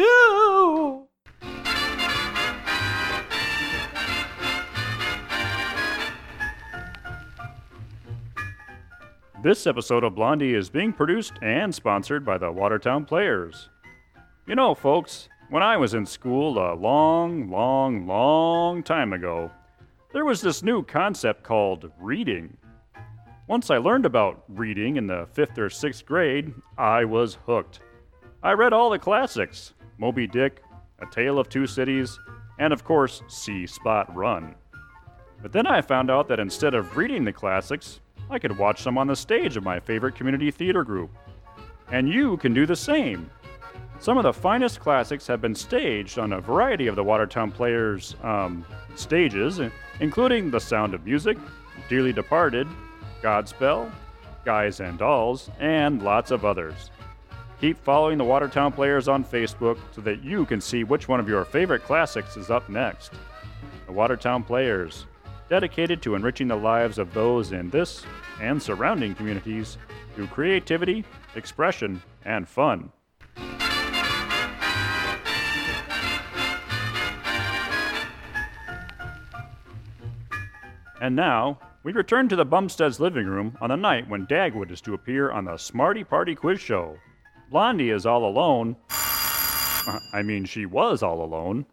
Ooh. 0.00 1.07
This 9.40 9.68
episode 9.68 10.02
of 10.02 10.16
Blondie 10.16 10.54
is 10.54 10.68
being 10.68 10.92
produced 10.92 11.34
and 11.42 11.72
sponsored 11.72 12.24
by 12.24 12.38
the 12.38 12.50
Watertown 12.50 13.04
Players. 13.04 13.68
You 14.48 14.56
know, 14.56 14.74
folks, 14.74 15.28
when 15.48 15.62
I 15.62 15.76
was 15.76 15.94
in 15.94 16.06
school 16.06 16.58
a 16.58 16.74
long, 16.74 17.48
long, 17.48 18.04
long 18.04 18.82
time 18.82 19.12
ago, 19.12 19.52
there 20.12 20.24
was 20.24 20.40
this 20.40 20.64
new 20.64 20.82
concept 20.82 21.44
called 21.44 21.88
reading. 22.00 22.56
Once 23.46 23.70
I 23.70 23.76
learned 23.76 24.06
about 24.06 24.42
reading 24.48 24.96
in 24.96 25.06
the 25.06 25.28
fifth 25.32 25.56
or 25.56 25.70
sixth 25.70 26.04
grade, 26.04 26.52
I 26.76 27.04
was 27.04 27.38
hooked. 27.46 27.78
I 28.42 28.54
read 28.54 28.72
all 28.72 28.90
the 28.90 28.98
classics 28.98 29.72
Moby 29.98 30.26
Dick, 30.26 30.64
A 30.98 31.06
Tale 31.06 31.38
of 31.38 31.48
Two 31.48 31.68
Cities, 31.68 32.18
and 32.58 32.72
of 32.72 32.82
course, 32.82 33.22
See 33.28 33.68
Spot 33.68 34.12
Run. 34.16 34.56
But 35.40 35.52
then 35.52 35.68
I 35.68 35.80
found 35.80 36.10
out 36.10 36.26
that 36.26 36.40
instead 36.40 36.74
of 36.74 36.96
reading 36.96 37.22
the 37.22 37.32
classics, 37.32 38.00
I 38.30 38.38
could 38.38 38.56
watch 38.58 38.84
them 38.84 38.98
on 38.98 39.06
the 39.06 39.16
stage 39.16 39.56
of 39.56 39.64
my 39.64 39.80
favorite 39.80 40.14
community 40.14 40.50
theater 40.50 40.84
group. 40.84 41.10
And 41.90 42.08
you 42.08 42.36
can 42.36 42.52
do 42.52 42.66
the 42.66 42.76
same. 42.76 43.30
Some 44.00 44.16
of 44.16 44.22
the 44.22 44.32
finest 44.32 44.80
classics 44.80 45.26
have 45.26 45.40
been 45.40 45.54
staged 45.54 46.18
on 46.18 46.32
a 46.32 46.40
variety 46.40 46.86
of 46.86 46.94
the 46.94 47.02
Watertown 47.02 47.50
Players 47.50 48.14
um, 48.22 48.64
stages, 48.94 49.60
including 50.00 50.50
The 50.50 50.60
Sound 50.60 50.94
of 50.94 51.04
Music, 51.04 51.36
Dearly 51.88 52.12
Departed, 52.12 52.68
Godspell, 53.22 53.90
Guys 54.44 54.80
and 54.80 54.98
Dolls, 54.98 55.50
and 55.58 56.02
lots 56.02 56.30
of 56.30 56.44
others. 56.44 56.90
Keep 57.60 57.82
following 57.82 58.18
the 58.18 58.24
Watertown 58.24 58.70
Players 58.70 59.08
on 59.08 59.24
Facebook 59.24 59.78
so 59.90 60.00
that 60.02 60.22
you 60.22 60.46
can 60.46 60.60
see 60.60 60.84
which 60.84 61.08
one 61.08 61.18
of 61.18 61.28
your 61.28 61.44
favorite 61.44 61.82
classics 61.82 62.36
is 62.36 62.50
up 62.50 62.68
next. 62.68 63.12
The 63.86 63.92
Watertown 63.92 64.44
Players, 64.44 65.06
dedicated 65.48 66.02
to 66.02 66.14
enriching 66.14 66.48
the 66.48 66.56
lives 66.56 66.98
of 66.98 67.12
those 67.14 67.52
in 67.52 67.70
this 67.70 68.04
and 68.40 68.62
surrounding 68.62 69.14
communities 69.14 69.78
through 70.14 70.26
creativity, 70.26 71.04
expression, 71.34 72.02
and 72.24 72.48
fun. 72.48 72.92
And 81.00 81.14
now, 81.14 81.60
we 81.84 81.92
return 81.92 82.28
to 82.28 82.36
the 82.36 82.44
Bumstead's 82.44 82.98
living 82.98 83.26
room 83.26 83.56
on 83.60 83.70
the 83.70 83.76
night 83.76 84.08
when 84.08 84.26
Dagwood 84.26 84.70
is 84.72 84.80
to 84.82 84.94
appear 84.94 85.30
on 85.30 85.44
the 85.44 85.56
Smarty 85.56 86.02
Party 86.02 86.34
Quiz 86.34 86.60
Show. 86.60 86.96
Blondie 87.50 87.90
is 87.90 88.04
all 88.04 88.28
alone. 88.28 88.76
Uh, 88.90 89.98
I 90.12 90.22
mean, 90.22 90.44
she 90.44 90.66
was 90.66 91.02
all 91.02 91.24
alone. 91.24 91.64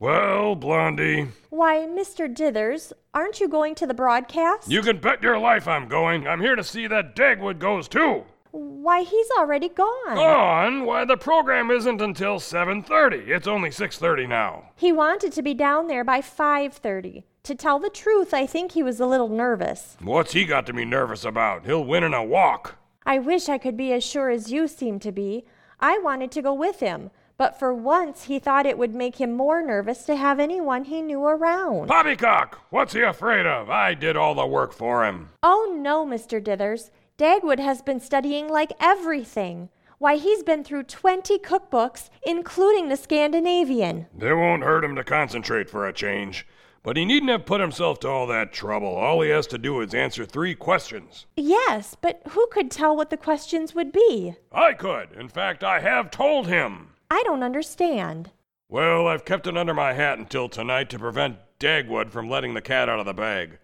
Well, 0.00 0.54
Blondie, 0.54 1.26
Why, 1.50 1.78
Mr. 1.78 2.32
Dithers, 2.32 2.92
aren't 3.12 3.40
you 3.40 3.48
going 3.48 3.74
to 3.76 3.86
the 3.86 3.94
broadcast? 3.94 4.70
you 4.70 4.80
can 4.80 4.98
bet 4.98 5.24
your 5.24 5.38
life 5.38 5.66
I'm 5.66 5.88
going. 5.88 6.26
I'm 6.28 6.40
here 6.40 6.54
to 6.54 6.62
see 6.62 6.86
that 6.86 7.16
Dagwood 7.16 7.58
goes 7.58 7.88
too. 7.88 8.22
Why, 8.52 9.02
he's 9.02 9.26
already 9.36 9.68
gone. 9.68 10.14
Gone? 10.14 10.84
Why 10.84 11.04
the 11.04 11.16
program 11.16 11.72
isn't 11.72 12.00
until 12.00 12.38
7:30. 12.38 13.28
It's 13.28 13.48
only 13.48 13.70
6:30 13.70 14.28
now. 14.28 14.70
He 14.76 14.92
wanted 14.92 15.32
to 15.32 15.42
be 15.42 15.52
down 15.52 15.88
there 15.88 16.04
by 16.04 16.20
5:30. 16.20 17.24
To 17.42 17.54
tell 17.56 17.80
the 17.80 17.90
truth, 17.90 18.32
I 18.32 18.46
think 18.46 18.72
he 18.72 18.82
was 18.84 19.00
a 19.00 19.06
little 19.06 19.28
nervous. 19.28 19.96
What's 20.00 20.32
he 20.32 20.44
got 20.44 20.64
to 20.66 20.72
be 20.72 20.84
nervous 20.84 21.24
about? 21.24 21.66
He'll 21.66 21.84
win 21.84 22.04
in 22.04 22.14
a 22.14 22.22
walk. 22.22 22.76
I 23.04 23.18
wish 23.18 23.48
I 23.48 23.58
could 23.58 23.76
be 23.76 23.92
as 23.92 24.04
sure 24.04 24.30
as 24.30 24.52
you 24.52 24.68
seem 24.68 25.00
to 25.00 25.10
be. 25.10 25.44
I 25.80 25.98
wanted 25.98 26.30
to 26.32 26.42
go 26.42 26.52
with 26.54 26.80
him, 26.80 27.10
but 27.38 27.58
for 27.58 27.72
once 27.72 28.24
he 28.24 28.38
thought 28.38 28.66
it 28.66 28.76
would 28.76 28.94
make 28.94 29.16
him 29.16 29.32
more 29.32 29.62
nervous 29.62 30.04
to 30.04 30.16
have 30.16 30.40
anyone 30.40 30.84
he 30.84 31.00
knew 31.00 31.24
around. 31.24 31.86
Poppycock, 31.86 32.60
what's 32.70 32.92
he 32.92 33.00
afraid 33.00 33.46
of? 33.46 33.70
I 33.70 33.94
did 33.94 34.16
all 34.16 34.34
the 34.34 34.44
work 34.44 34.72
for 34.72 35.06
him. 35.06 35.30
Oh 35.42 35.74
no, 35.78 36.04
Mr. 36.04 36.42
Dithers. 36.42 36.90
Dagwood 37.16 37.60
has 37.60 37.80
been 37.80 38.00
studying 38.00 38.48
like 38.48 38.72
everything. 38.80 39.70
Why, 39.98 40.16
he's 40.16 40.44
been 40.44 40.62
through 40.62 40.84
20 40.84 41.38
cookbooks, 41.38 42.10
including 42.24 42.88
the 42.88 42.96
Scandinavian. 42.96 44.06
It 44.20 44.34
won't 44.34 44.62
hurt 44.62 44.84
him 44.84 44.94
to 44.94 45.02
concentrate 45.02 45.68
for 45.68 45.86
a 45.86 45.92
change. 45.92 46.46
But 46.84 46.96
he 46.96 47.04
needn't 47.04 47.30
have 47.32 47.44
put 47.44 47.60
himself 47.60 47.98
to 48.00 48.08
all 48.08 48.28
that 48.28 48.52
trouble. 48.52 48.94
All 48.94 49.20
he 49.20 49.30
has 49.30 49.48
to 49.48 49.58
do 49.58 49.80
is 49.80 49.94
answer 49.94 50.24
three 50.24 50.54
questions. 50.54 51.26
Yes, 51.36 51.96
but 52.00 52.22
who 52.30 52.46
could 52.52 52.70
tell 52.70 52.96
what 52.96 53.10
the 53.10 53.16
questions 53.16 53.74
would 53.74 53.90
be? 53.90 54.34
I 54.52 54.74
could. 54.74 55.12
In 55.12 55.28
fact, 55.28 55.64
I 55.64 55.80
have 55.80 56.12
told 56.12 56.46
him. 56.46 56.90
I 57.10 57.22
don't 57.24 57.42
understand. 57.42 58.30
Well, 58.68 59.06
I've 59.06 59.24
kept 59.24 59.46
it 59.46 59.56
under 59.56 59.72
my 59.72 59.94
hat 59.94 60.18
until 60.18 60.48
tonight 60.48 60.90
to 60.90 60.98
prevent 60.98 61.38
Dagwood 61.58 62.10
from 62.10 62.28
letting 62.28 62.54
the 62.54 62.60
cat 62.60 62.88
out 62.88 63.00
of 63.00 63.06
the 63.06 63.14
bag. 63.14 63.58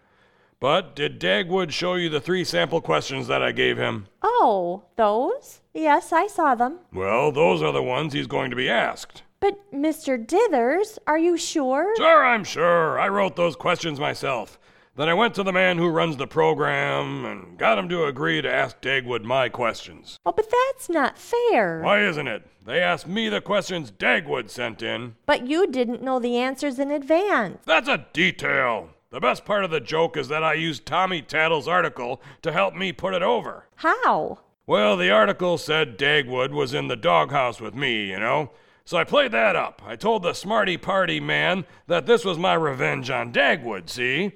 But 0.59 0.95
did 0.95 1.19
Dagwood 1.19 1.71
show 1.71 1.93
you 1.95 2.09
the 2.09 2.21
three 2.21 2.43
sample 2.43 2.81
questions 2.81 3.27
that 3.27 3.43
I 3.43 3.51
gave 3.51 3.77
him? 3.77 4.07
Oh, 4.23 4.85
those? 4.95 5.61
Yes, 5.73 6.11
I 6.11 6.27
saw 6.27 6.55
them. 6.55 6.79
Well, 6.91 7.31
those 7.31 7.61
are 7.61 7.73
the 7.73 7.83
ones 7.83 8.13
he's 8.13 8.25
going 8.27 8.49
to 8.49 8.55
be 8.55 8.69
asked. 8.69 9.21
But, 9.39 9.71
Mr. 9.71 10.17
Dithers, 10.25 10.97
are 11.05 11.19
you 11.19 11.37
sure? 11.37 11.93
Sure, 11.97 12.25
I'm 12.25 12.43
sure. 12.43 12.97
I 12.97 13.09
wrote 13.09 13.35
those 13.35 13.55
questions 13.55 13.99
myself. 13.99 14.57
Then 14.97 15.09
I 15.09 15.13
went 15.13 15.35
to 15.35 15.43
the 15.43 15.51
man 15.51 15.77
who 15.77 15.89
runs 15.89 16.15
the 16.15 16.25
program 16.25 17.25
and 17.25 17.57
got 17.57 17.77
him 17.77 17.89
to 17.89 18.05
agree 18.05 18.41
to 18.41 18.51
ask 18.51 18.79
Dagwood 18.79 19.23
my 19.23 19.49
questions. 19.49 20.19
Oh, 20.25 20.31
but 20.31 20.49
that's 20.49 20.89
not 20.89 21.17
fair. 21.17 21.81
Why 21.81 22.01
isn't 22.01 22.29
it? 22.29 22.47
They 22.65 22.79
asked 22.79 23.05
me 23.05 23.27
the 23.27 23.41
questions 23.41 23.91
Dagwood 23.91 24.49
sent 24.49 24.81
in. 24.81 25.15
But 25.25 25.47
you 25.47 25.67
didn't 25.67 26.01
know 26.01 26.19
the 26.19 26.37
answers 26.37 26.79
in 26.79 26.91
advance. 26.91 27.59
That's 27.65 27.89
a 27.89 28.05
detail. 28.13 28.89
The 29.09 29.19
best 29.19 29.43
part 29.43 29.65
of 29.65 29.71
the 29.71 29.81
joke 29.81 30.15
is 30.15 30.29
that 30.29 30.43
I 30.43 30.53
used 30.53 30.85
Tommy 30.85 31.21
Tattle's 31.21 31.67
article 31.67 32.21
to 32.41 32.53
help 32.53 32.73
me 32.73 32.93
put 32.93 33.13
it 33.13 33.21
over. 33.21 33.65
How? 33.75 34.39
Well, 34.65 34.95
the 34.95 35.11
article 35.11 35.57
said 35.57 35.97
Dagwood 35.97 36.51
was 36.51 36.73
in 36.73 36.87
the 36.87 36.95
doghouse 36.95 37.59
with 37.59 37.75
me, 37.75 38.09
you 38.09 38.19
know? 38.19 38.51
So 38.85 38.97
I 38.97 39.03
played 39.03 39.33
that 39.33 39.57
up. 39.57 39.81
I 39.85 39.97
told 39.97 40.23
the 40.23 40.33
smarty 40.33 40.77
party 40.77 41.19
man 41.19 41.65
that 41.87 42.05
this 42.05 42.23
was 42.23 42.37
my 42.37 42.53
revenge 42.53 43.09
on 43.09 43.33
Dagwood, 43.33 43.89
see? 43.89 44.31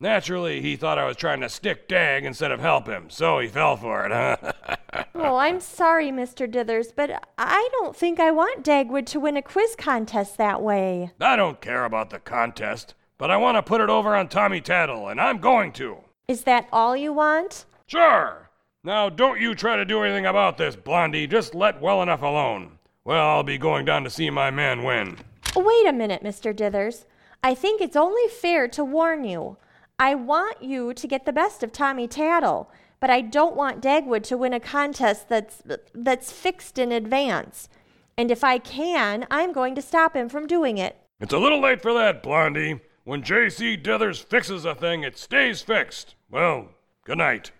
Naturally, 0.00 0.60
he 0.60 0.76
thought 0.76 0.96
I 0.96 1.06
was 1.06 1.16
trying 1.16 1.40
to 1.40 1.48
stick 1.48 1.88
Dag 1.88 2.24
instead 2.24 2.52
of 2.52 2.60
help 2.60 2.86
him, 2.86 3.10
so 3.10 3.40
he 3.40 3.48
fell 3.48 3.76
for 3.76 4.06
it, 4.06 4.12
huh? 4.12 4.52
Oh, 5.14 5.36
I'm 5.36 5.60
sorry, 5.60 6.10
Mr. 6.10 6.50
Dithers, 6.50 6.92
but 6.94 7.28
I 7.36 7.68
don't 7.72 7.94
think 7.94 8.20
I 8.20 8.30
want 8.30 8.64
Dagwood 8.64 9.04
to 9.06 9.20
win 9.20 9.36
a 9.36 9.42
quiz 9.42 9.74
contest 9.76 10.38
that 10.38 10.62
way. 10.62 11.10
I 11.20 11.34
don't 11.34 11.60
care 11.60 11.84
about 11.84 12.10
the 12.10 12.20
contest, 12.20 12.94
but 13.18 13.30
I 13.30 13.36
want 13.36 13.56
to 13.56 13.62
put 13.62 13.80
it 13.80 13.90
over 13.90 14.14
on 14.14 14.28
Tommy 14.28 14.60
Tattle, 14.60 15.08
and 15.08 15.20
I'm 15.20 15.38
going 15.38 15.72
to. 15.72 15.98
Is 16.28 16.44
that 16.44 16.68
all 16.72 16.96
you 16.96 17.12
want? 17.12 17.66
Sure. 17.86 18.48
Now, 18.84 19.08
don't 19.08 19.40
you 19.40 19.54
try 19.54 19.74
to 19.76 19.84
do 19.84 20.02
anything 20.02 20.26
about 20.26 20.56
this, 20.56 20.76
Blondie. 20.76 21.26
Just 21.26 21.54
let 21.54 21.80
well 21.80 22.00
enough 22.02 22.22
alone. 22.22 22.78
Well, 23.04 23.26
I'll 23.26 23.42
be 23.42 23.58
going 23.58 23.84
down 23.84 24.04
to 24.04 24.10
see 24.10 24.30
my 24.30 24.50
man 24.50 24.84
win. 24.84 25.18
Wait 25.56 25.86
a 25.86 25.92
minute, 25.92 26.22
Mr. 26.22 26.54
Dithers. 26.54 27.04
I 27.42 27.54
think 27.54 27.80
it's 27.80 27.96
only 27.96 28.28
fair 28.28 28.68
to 28.68 28.84
warn 28.84 29.24
you. 29.24 29.56
I 30.00 30.14
want 30.14 30.62
you 30.62 30.94
to 30.94 31.06
get 31.08 31.26
the 31.26 31.32
best 31.32 31.64
of 31.64 31.72
Tommy 31.72 32.06
Tattle, 32.06 32.70
but 33.00 33.10
I 33.10 33.20
don't 33.20 33.56
want 33.56 33.82
Dagwood 33.82 34.22
to 34.24 34.38
win 34.38 34.52
a 34.52 34.60
contest 34.60 35.28
that's 35.28 35.60
that's 35.92 36.30
fixed 36.30 36.78
in 36.78 36.92
advance. 36.92 37.68
And 38.16 38.30
if 38.30 38.44
I 38.44 38.58
can, 38.58 39.26
I'm 39.30 39.52
going 39.52 39.74
to 39.74 39.82
stop 39.82 40.14
him 40.14 40.28
from 40.28 40.46
doing 40.46 40.78
it. 40.78 40.96
It's 41.20 41.32
a 41.32 41.38
little 41.38 41.60
late 41.60 41.82
for 41.82 41.92
that, 41.94 42.22
Blondie. 42.22 42.80
When 43.02 43.22
J.C. 43.22 43.76
Dithers 43.76 44.22
fixes 44.22 44.64
a 44.64 44.74
thing, 44.74 45.02
it 45.02 45.18
stays 45.18 45.62
fixed. 45.62 46.14
Well, 46.30 46.68
good 47.04 47.18
night. 47.18 47.50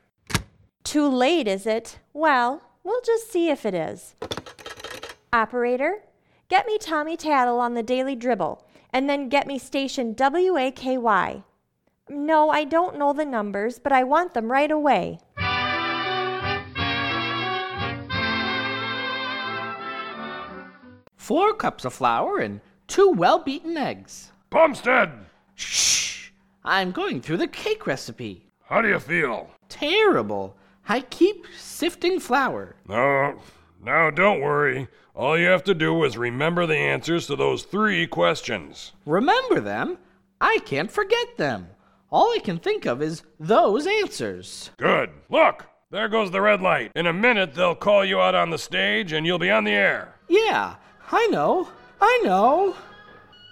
Too 0.85 1.09
late, 1.09 1.49
is 1.49 1.67
it? 1.67 1.99
Well, 2.13 2.63
we'll 2.85 3.01
just 3.01 3.33
see 3.33 3.51
if 3.51 3.67
it 3.67 3.75
is. 3.75 4.15
Operator, 5.33 6.03
get 6.49 6.67
me 6.67 6.79
Tommy 6.79 7.17
Tattle 7.17 7.59
on 7.59 7.75
the 7.75 7.83
Daily 7.83 8.15
Dribble, 8.15 8.65
and 8.93 9.09
then 9.09 9.29
get 9.29 9.47
me 9.47 9.59
station 9.59 10.15
WAKY. 10.15 11.43
No, 12.11 12.51
I 12.51 12.65
don't 12.65 12.99
know 12.99 13.13
the 13.13 13.25
numbers, 13.25 13.79
but 13.79 13.93
I 13.93 14.05
want 14.05 14.35
them 14.35 14.51
right 14.51 14.71
away. 14.71 15.19
Four 21.17 21.55
cups 21.55 21.85
of 21.85 21.93
flour 21.93 22.39
and 22.39 22.61
two 22.87 23.11
well 23.11 23.39
beaten 23.39 23.77
eggs. 23.77 24.33
Bumstead, 24.51 25.11
Shh! 25.55 26.31
I'm 26.65 26.91
going 26.93 27.21
through 27.21 27.37
the 27.39 27.47
cake 27.47 27.87
recipe. 27.87 28.47
how 28.65 28.81
do 28.81 28.89
you 28.89 28.99
feel? 28.99 29.51
Terrible. 29.69 30.57
I 30.89 31.01
keep 31.01 31.45
sifting 31.59 32.19
flour. 32.19 32.77
No, 32.89 33.41
now 33.85 34.11
don't 34.11 34.41
worry. 34.41 34.89
All 35.15 35.39
you 35.39 35.47
have 35.49 35.65
to 35.65 35.75
do 35.75 36.03
is 36.05 36.17
remember 36.17 36.65
the 36.67 36.77
answers 36.79 37.27
to 37.27 37.37
those 37.37 37.65
three 37.65 38.07
questions. 38.07 38.93
Remember 39.05 39.61
them? 39.61 39.99
I 40.41 40.59
can't 40.65 40.91
forget 40.91 41.37
them. 41.37 41.69
All 42.11 42.33
I 42.35 42.39
can 42.39 42.59
think 42.59 42.87
of 42.87 43.03
is 43.03 43.23
those 43.39 43.87
answers. 43.87 44.71
Good. 44.79 45.11
Look, 45.29 45.67
there 45.91 46.09
goes 46.09 46.31
the 46.31 46.41
red 46.41 46.63
light. 46.63 46.91
In 46.95 47.07
a 47.07 47.13
minute, 47.13 47.55
they'll 47.55 47.75
call 47.75 48.05
you 48.05 48.19
out 48.19 48.35
on 48.35 48.51
the 48.51 48.59
stage 48.59 49.13
and 49.13 49.27
you'll 49.27 49.39
be 49.39 49.51
on 49.51 49.65
the 49.65 49.73
air. 49.73 50.15
Yeah, 50.29 50.77
I 51.13 51.27
know. 51.27 51.69
I 52.01 52.21
know. 52.25 52.75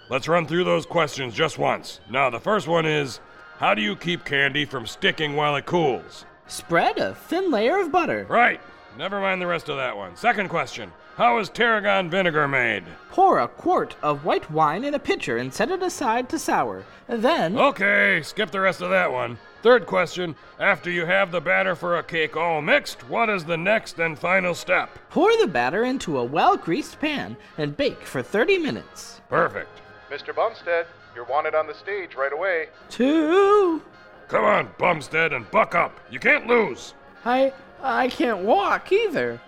Let's 0.09 0.27
run 0.27 0.47
through 0.47 0.63
those 0.63 0.85
questions 0.85 1.33
just 1.35 1.59
once. 1.59 1.99
Now, 2.09 2.29
the 2.29 2.39
first 2.39 2.67
one 2.67 2.85
is 2.85 3.19
How 3.57 3.73
do 3.75 3.81
you 3.81 3.95
keep 3.95 4.23
candy 4.25 4.65
from 4.65 4.87
sticking 4.87 5.35
while 5.35 5.55
it 5.55 5.65
cools? 5.65 6.25
Spread 6.47 6.97
a 6.97 7.13
thin 7.13 7.51
layer 7.51 7.79
of 7.79 7.91
butter. 7.91 8.25
Right. 8.29 8.61
Never 8.97 9.19
mind 9.19 9.41
the 9.41 9.47
rest 9.47 9.69
of 9.69 9.77
that 9.77 9.95
one. 9.95 10.15
Second 10.15 10.49
question 10.49 10.91
How 11.17 11.39
is 11.39 11.49
tarragon 11.49 12.11
vinegar 12.11 12.47
made? 12.47 12.83
Pour 13.09 13.39
a 13.39 13.47
quart 13.47 13.95
of 14.03 14.23
white 14.23 14.51
wine 14.51 14.83
in 14.83 14.93
a 14.93 14.99
pitcher 14.99 15.37
and 15.37 15.51
set 15.51 15.71
it 15.71 15.81
aside 15.81 16.29
to 16.29 16.37
sour. 16.37 16.85
Then, 17.07 17.57
Okay, 17.57 18.21
skip 18.21 18.51
the 18.51 18.59
rest 18.59 18.81
of 18.81 18.91
that 18.91 19.11
one. 19.11 19.39
Third 19.63 19.87
question 19.87 20.35
After 20.59 20.91
you 20.91 21.07
have 21.07 21.31
the 21.31 21.41
batter 21.41 21.75
for 21.75 21.97
a 21.97 22.03
cake 22.03 22.37
all 22.37 22.61
mixed, 22.61 23.09
what 23.09 23.29
is 23.29 23.43
the 23.43 23.57
next 23.57 23.97
and 23.97 24.17
final 24.19 24.53
step? 24.53 24.91
Pour 25.09 25.35
the 25.37 25.47
batter 25.47 25.83
into 25.83 26.19
a 26.19 26.23
well 26.23 26.55
greased 26.55 26.99
pan 26.99 27.35
and 27.57 27.75
bake 27.75 28.03
for 28.03 28.21
30 28.21 28.59
minutes. 28.59 29.19
Perfect. 29.27 29.81
Mr. 30.11 30.35
Bumstead, 30.35 30.85
you're 31.15 31.25
wanted 31.25 31.55
on 31.55 31.65
the 31.65 31.73
stage 31.73 32.13
right 32.13 32.31
away. 32.31 32.67
Two. 32.91 33.81
Come 34.27 34.45
on, 34.45 34.69
Bumstead, 34.77 35.33
and 35.33 35.49
buck 35.49 35.73
up. 35.73 35.99
You 36.11 36.19
can't 36.19 36.45
lose. 36.45 36.93
I 37.25 37.53
I 37.81 38.09
can't 38.09 38.39
walk 38.39 38.91
either. 38.91 39.41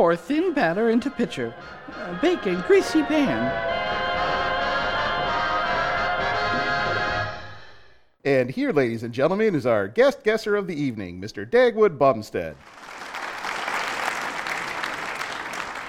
Pour 0.00 0.16
thin 0.16 0.54
batter 0.54 0.88
into 0.88 1.10
pitcher. 1.10 1.54
Uh, 1.94 2.18
bake 2.22 2.46
in 2.46 2.58
greasy 2.62 3.02
pan. 3.02 3.52
And 8.24 8.50
here, 8.50 8.72
ladies 8.72 9.02
and 9.02 9.12
gentlemen, 9.12 9.54
is 9.54 9.66
our 9.66 9.88
guest 9.88 10.24
guesser 10.24 10.56
of 10.56 10.66
the 10.66 10.74
evening, 10.74 11.20
Mr. 11.20 11.44
Dagwood 11.44 11.98
Bumstead. 11.98 12.56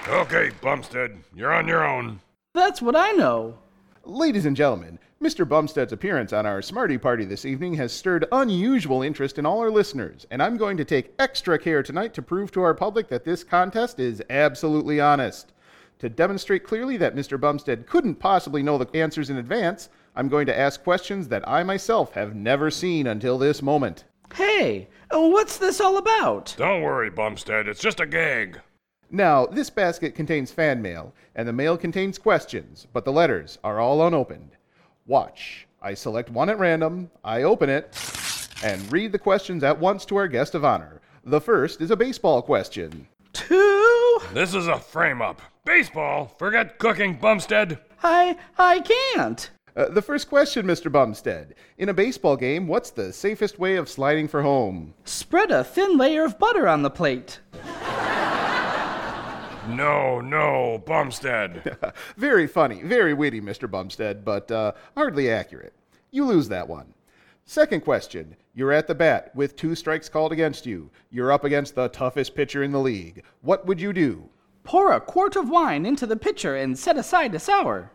Okay, 0.09 0.51
Bumstead, 0.61 1.17
you're 1.33 1.53
on 1.53 1.65
your 1.65 1.85
own. 1.87 2.19
That's 2.53 2.81
what 2.81 2.97
I 2.97 3.13
know. 3.13 3.57
Ladies 4.03 4.45
and 4.45 4.57
gentlemen, 4.57 4.99
Mr. 5.21 5.47
Bumstead's 5.47 5.93
appearance 5.93 6.33
on 6.33 6.47
our 6.47 6.63
Smarty 6.63 6.97
Party 6.97 7.25
this 7.25 7.45
evening 7.45 7.75
has 7.75 7.93
stirred 7.93 8.25
unusual 8.31 9.03
interest 9.03 9.37
in 9.37 9.45
all 9.45 9.59
our 9.59 9.69
listeners, 9.69 10.25
and 10.31 10.41
I'm 10.41 10.57
going 10.57 10.77
to 10.77 10.83
take 10.83 11.13
extra 11.19 11.59
care 11.59 11.83
tonight 11.83 12.15
to 12.15 12.23
prove 12.23 12.51
to 12.53 12.63
our 12.63 12.73
public 12.73 13.07
that 13.09 13.23
this 13.23 13.43
contest 13.43 13.99
is 13.99 14.23
absolutely 14.31 14.99
honest. 14.99 15.53
To 15.99 16.09
demonstrate 16.09 16.63
clearly 16.63 16.97
that 16.97 17.15
Mr. 17.15 17.39
Bumstead 17.39 17.85
couldn't 17.85 18.15
possibly 18.15 18.63
know 18.63 18.79
the 18.79 18.89
answers 18.99 19.29
in 19.29 19.37
advance, 19.37 19.89
I'm 20.15 20.27
going 20.27 20.47
to 20.47 20.57
ask 20.57 20.83
questions 20.83 21.27
that 21.27 21.47
I 21.47 21.61
myself 21.61 22.13
have 22.13 22.35
never 22.35 22.71
seen 22.71 23.05
until 23.05 23.37
this 23.37 23.61
moment. 23.61 24.05
Hey, 24.33 24.87
uh, 25.13 25.19
what's 25.19 25.59
this 25.59 25.79
all 25.79 25.97
about? 25.97 26.55
Don't 26.57 26.81
worry, 26.81 27.11
Bumstead, 27.11 27.67
it's 27.67 27.79
just 27.79 27.99
a 27.99 28.07
gag. 28.07 28.59
Now, 29.11 29.45
this 29.45 29.69
basket 29.69 30.15
contains 30.15 30.51
fan 30.51 30.81
mail, 30.81 31.13
and 31.35 31.47
the 31.47 31.53
mail 31.53 31.77
contains 31.77 32.17
questions, 32.17 32.87
but 32.91 33.05
the 33.05 33.13
letters 33.13 33.59
are 33.63 33.79
all 33.79 34.07
unopened. 34.07 34.57
Watch. 35.07 35.67
I 35.81 35.93
select 35.93 36.29
one 36.29 36.49
at 36.49 36.59
random, 36.59 37.09
I 37.23 37.43
open 37.43 37.69
it, 37.69 37.97
and 38.63 38.91
read 38.91 39.11
the 39.11 39.19
questions 39.19 39.63
at 39.63 39.79
once 39.79 40.05
to 40.05 40.15
our 40.17 40.27
guest 40.27 40.53
of 40.53 40.63
honor. 40.63 41.01
The 41.23 41.41
first 41.41 41.81
is 41.81 41.91
a 41.91 41.95
baseball 41.95 42.41
question. 42.41 43.07
Two. 43.33 44.19
This 44.33 44.53
is 44.53 44.67
a 44.67 44.77
frame 44.77 45.21
up. 45.21 45.41
Baseball? 45.65 46.33
Forget 46.37 46.77
cooking, 46.77 47.15
Bumstead. 47.15 47.79
I 48.03 48.37
I 48.57 48.81
can't. 48.81 49.49
Uh, 49.75 49.87
the 49.89 50.01
first 50.01 50.27
question, 50.27 50.65
Mr. 50.65 50.91
Bumstead. 50.91 51.55
In 51.77 51.89
a 51.89 51.93
baseball 51.93 52.35
game, 52.35 52.67
what's 52.67 52.89
the 52.89 53.13
safest 53.13 53.57
way 53.57 53.77
of 53.77 53.87
sliding 53.87 54.27
for 54.27 54.41
home? 54.41 54.93
Spread 55.05 55.49
a 55.49 55.63
thin 55.63 55.97
layer 55.97 56.25
of 56.25 56.37
butter 56.37 56.67
on 56.67 56.81
the 56.81 56.89
plate. 56.89 57.39
No, 59.67 60.19
no, 60.19 60.81
Bumstead. 60.85 61.77
very 62.17 62.47
funny, 62.47 62.81
very 62.81 63.13
witty, 63.13 63.41
Mr. 63.41 63.69
Bumstead, 63.69 64.25
but 64.25 64.51
uh, 64.51 64.73
hardly 64.95 65.29
accurate. 65.29 65.73
You 66.09 66.25
lose 66.25 66.49
that 66.49 66.67
one. 66.67 66.93
Second 67.45 67.81
question. 67.81 68.35
You're 68.53 68.71
at 68.71 68.87
the 68.87 68.95
bat 68.95 69.33
with 69.35 69.55
two 69.55 69.75
strikes 69.75 70.09
called 70.09 70.31
against 70.31 70.65
you. 70.65 70.89
You're 71.09 71.31
up 71.31 71.43
against 71.43 71.75
the 71.75 71.89
toughest 71.89 72.35
pitcher 72.35 72.63
in 72.63 72.71
the 72.71 72.79
league. 72.79 73.23
What 73.41 73.65
would 73.65 73.79
you 73.79 73.93
do? 73.93 74.29
Pour 74.63 74.91
a 74.91 74.99
quart 74.99 75.35
of 75.35 75.49
wine 75.49 75.85
into 75.85 76.05
the 76.05 76.17
pitcher 76.17 76.55
and 76.55 76.77
set 76.77 76.97
aside 76.97 77.33
a 77.35 77.39
sour. 77.39 77.91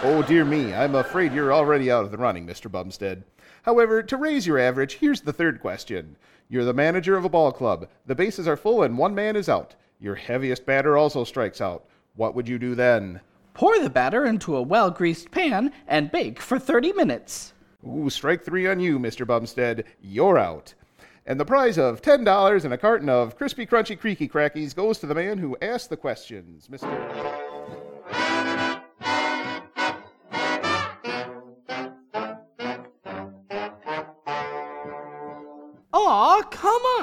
Oh, 0.00 0.24
dear 0.28 0.44
me, 0.44 0.72
I'm 0.72 0.94
afraid 0.94 1.32
you're 1.32 1.52
already 1.52 1.90
out 1.90 2.04
of 2.04 2.12
the 2.12 2.18
running, 2.18 2.46
Mr. 2.46 2.70
Bumstead. 2.70 3.24
However, 3.62 4.02
to 4.02 4.16
raise 4.16 4.46
your 4.46 4.58
average, 4.58 4.94
here's 4.94 5.22
the 5.22 5.32
third 5.32 5.60
question. 5.60 6.16
You're 6.50 6.64
the 6.64 6.72
manager 6.72 7.16
of 7.16 7.24
a 7.24 7.28
ball 7.28 7.52
club. 7.52 7.88
The 8.06 8.14
bases 8.14 8.48
are 8.48 8.56
full 8.56 8.82
and 8.82 8.96
one 8.96 9.14
man 9.14 9.36
is 9.36 9.48
out. 9.48 9.74
Your 10.00 10.14
heaviest 10.14 10.64
batter 10.64 10.96
also 10.96 11.24
strikes 11.24 11.60
out. 11.60 11.84
What 12.16 12.34
would 12.34 12.48
you 12.48 12.58
do 12.58 12.74
then? 12.74 13.20
Pour 13.52 13.78
the 13.78 13.90
batter 13.90 14.24
into 14.24 14.56
a 14.56 14.62
well 14.62 14.90
greased 14.90 15.30
pan 15.30 15.72
and 15.86 16.10
bake 16.10 16.40
for 16.40 16.58
30 16.58 16.92
minutes. 16.94 17.52
Ooh, 17.86 18.08
strike 18.08 18.44
three 18.44 18.66
on 18.66 18.80
you, 18.80 18.98
Mr. 18.98 19.26
Bumstead. 19.26 19.84
You're 20.00 20.38
out. 20.38 20.74
And 21.26 21.38
the 21.38 21.44
prize 21.44 21.76
of 21.76 22.00
$10 22.00 22.64
and 22.64 22.72
a 22.72 22.78
carton 22.78 23.10
of 23.10 23.36
crispy, 23.36 23.66
crunchy, 23.66 23.98
creaky 23.98 24.26
crackies 24.26 24.74
goes 24.74 24.98
to 24.98 25.06
the 25.06 25.14
man 25.14 25.36
who 25.36 25.58
asked 25.60 25.90
the 25.90 25.96
questions, 25.96 26.68
Mr. 26.68 27.47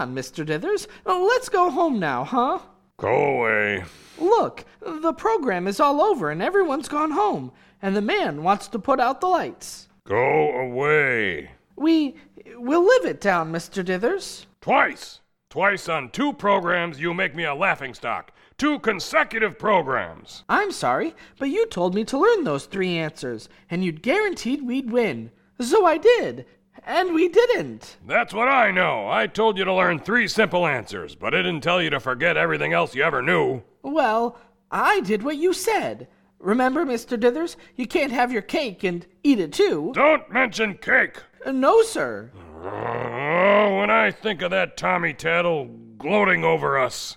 on, 0.06 0.16
Mr. 0.16 0.46
Dithers. 0.46 0.88
Uh, 1.06 1.20
Let's 1.20 1.50
go 1.50 1.70
home 1.72 2.00
now, 2.00 2.24
huh? 2.24 2.60
Go 2.98 3.40
away. 3.40 3.84
Look, 4.20 4.64
the 4.82 5.14
program 5.14 5.68
is 5.68 5.80
all 5.80 6.00
over 6.02 6.30
and 6.30 6.42
everyone's 6.42 6.88
gone 6.88 7.12
home, 7.12 7.52
and 7.82 7.96
the 7.96 8.02
man 8.02 8.44
wants 8.44 8.68
to 8.70 8.80
put 8.80 9.00
out 9.00 9.20
the 9.20 9.28
lights. 9.28 9.90
Go 10.08 10.52
away. 10.52 11.52
We 11.76 12.16
will 12.56 12.86
live 12.86 13.06
it 13.06 13.20
down, 13.20 13.52
Mr. 13.52 13.84
Dithers. 13.84 14.46
Twice. 14.62 15.20
Twice 15.50 15.90
on 15.90 16.10
two 16.12 16.32
programs, 16.34 17.00
you 17.00 17.14
make 17.14 17.36
me 17.36 17.44
a 17.44 17.56
laughingstock. 17.56 18.32
Two 18.58 18.80
consecutive 18.80 19.58
programs. 19.60 20.44
I'm 20.48 20.72
sorry, 20.72 21.16
but 21.40 21.50
you 21.50 21.66
told 21.66 21.96
me 21.96 22.06
to 22.06 22.18
learn 22.18 22.44
those 22.44 22.66
three 22.68 22.98
answers, 22.98 23.50
and 23.70 23.84
you'd 23.84 24.02
guaranteed 24.04 24.62
we'd 24.62 24.92
win. 24.92 25.32
So 25.60 25.86
I 25.86 25.98
did, 25.98 26.46
and 26.84 27.14
we 27.14 27.28
didn't. 27.30 27.98
That's 28.08 28.34
what 28.34 28.48
I 28.48 28.72
know. 28.72 29.10
I 29.10 29.28
told 29.28 29.58
you 29.58 29.66
to 29.66 29.74
learn 29.74 30.00
three 30.00 30.28
simple 30.28 30.66
answers, 30.68 31.16
but 31.16 31.34
I 31.34 31.38
didn't 31.38 31.62
tell 31.62 31.82
you 31.82 31.90
to 31.92 32.00
forget 32.00 32.38
everything 32.38 32.74
else 32.74 32.96
you 32.96 33.04
ever 33.04 33.22
knew. 33.22 33.62
Well, 33.82 34.38
I 34.72 35.02
did 35.02 35.24
what 35.24 35.38
you 35.38 35.54
said. 35.54 36.08
Remember, 36.40 36.86
Mr. 36.86 37.18
Dithers, 37.18 37.56
you 37.76 37.88
can't 37.88 38.12
have 38.12 38.32
your 38.32 38.42
cake 38.42 38.84
and 38.84 39.06
eat 39.24 39.40
it 39.40 39.54
too. 39.54 39.92
Don't 39.96 40.30
mention 40.32 40.76
cake. 40.78 41.22
Uh, 41.46 41.52
No, 41.52 41.82
sir. 41.82 42.30
Oh, 42.64 43.78
when 43.80 43.90
I 43.90 44.12
think 44.12 44.42
of 44.42 44.52
that 44.52 44.78
Tommy 44.78 45.14
Tattle 45.14 45.66
gloating 45.98 46.44
over 46.44 46.78
us. 46.78 47.16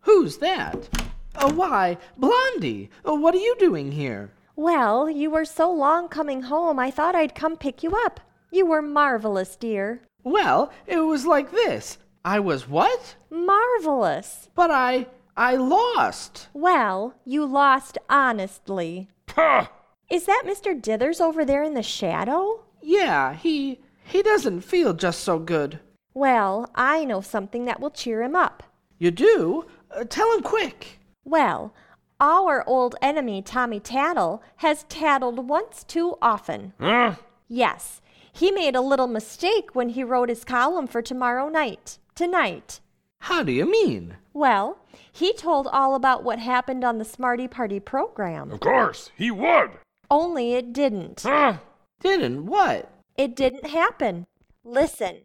Who's 0.00 0.38
that? 0.38 0.88
Uh, 1.34 1.50
why, 1.52 1.96
Blondie, 2.16 2.90
uh, 3.08 3.14
what 3.14 3.34
are 3.34 3.38
you 3.38 3.56
doing 3.58 3.92
here? 3.92 4.32
Well, 4.56 5.08
you 5.08 5.30
were 5.30 5.44
so 5.46 5.72
long 5.72 6.08
coming 6.08 6.42
home, 6.42 6.78
I 6.78 6.90
thought 6.90 7.14
I'd 7.14 7.34
come 7.34 7.56
pick 7.56 7.82
you 7.82 7.92
up. 8.04 8.20
You 8.54 8.66
were 8.66 8.82
marvelous, 8.82 9.56
dear. 9.56 10.02
Well, 10.24 10.70
it 10.86 10.98
was 10.98 11.24
like 11.24 11.50
this. 11.50 11.96
I 12.22 12.38
was 12.38 12.68
what? 12.68 13.16
Marvelous. 13.30 14.50
But 14.54 14.70
I. 14.70 15.06
I 15.38 15.56
lost. 15.56 16.48
Well, 16.52 17.14
you 17.24 17.46
lost 17.46 17.96
honestly. 18.10 19.08
Puh! 19.26 19.68
Is 20.10 20.26
that 20.26 20.42
Mr. 20.44 20.78
Dithers 20.78 21.18
over 21.18 21.46
there 21.46 21.62
in 21.62 21.72
the 21.72 21.82
shadow? 21.82 22.64
Yeah, 22.82 23.32
he. 23.34 23.80
he 24.04 24.22
doesn't 24.22 24.60
feel 24.60 24.92
just 24.92 25.20
so 25.20 25.38
good. 25.38 25.80
Well, 26.12 26.70
I 26.74 27.06
know 27.06 27.22
something 27.22 27.64
that 27.64 27.80
will 27.80 27.90
cheer 27.90 28.22
him 28.22 28.36
up. 28.36 28.62
You 28.98 29.10
do? 29.10 29.64
Uh, 29.90 30.04
tell 30.04 30.30
him 30.36 30.42
quick. 30.42 30.98
Well, 31.24 31.72
our 32.20 32.62
old 32.68 32.96
enemy 33.00 33.40
Tommy 33.40 33.80
Tattle 33.80 34.42
has 34.56 34.84
tattled 34.90 35.48
once 35.48 35.84
too 35.84 36.18
often. 36.20 36.74
Huh? 36.78 37.14
Yes, 37.48 38.01
he 38.32 38.50
made 38.50 38.74
a 38.74 38.80
little 38.80 39.06
mistake 39.06 39.74
when 39.74 39.90
he 39.90 40.02
wrote 40.02 40.28
his 40.28 40.44
column 40.44 40.86
for 40.86 41.02
tomorrow 41.02 41.48
night. 41.48 41.98
Tonight. 42.14 42.80
How 43.20 43.42
do 43.42 43.52
you 43.52 43.70
mean? 43.70 44.16
Well, 44.32 44.78
he 45.12 45.32
told 45.32 45.68
all 45.68 45.94
about 45.94 46.24
what 46.24 46.38
happened 46.38 46.82
on 46.82 46.98
the 46.98 47.04
Smarty 47.04 47.46
Party 47.46 47.78
program. 47.78 48.50
Of 48.50 48.60
course, 48.60 49.10
he 49.16 49.30
would. 49.30 49.72
Only 50.10 50.54
it 50.54 50.72
didn't. 50.72 51.22
Huh? 51.22 51.58
Didn't 52.00 52.46
what? 52.46 52.90
It 53.16 53.36
didn't 53.36 53.66
happen. 53.66 54.26
Listen. 54.64 55.20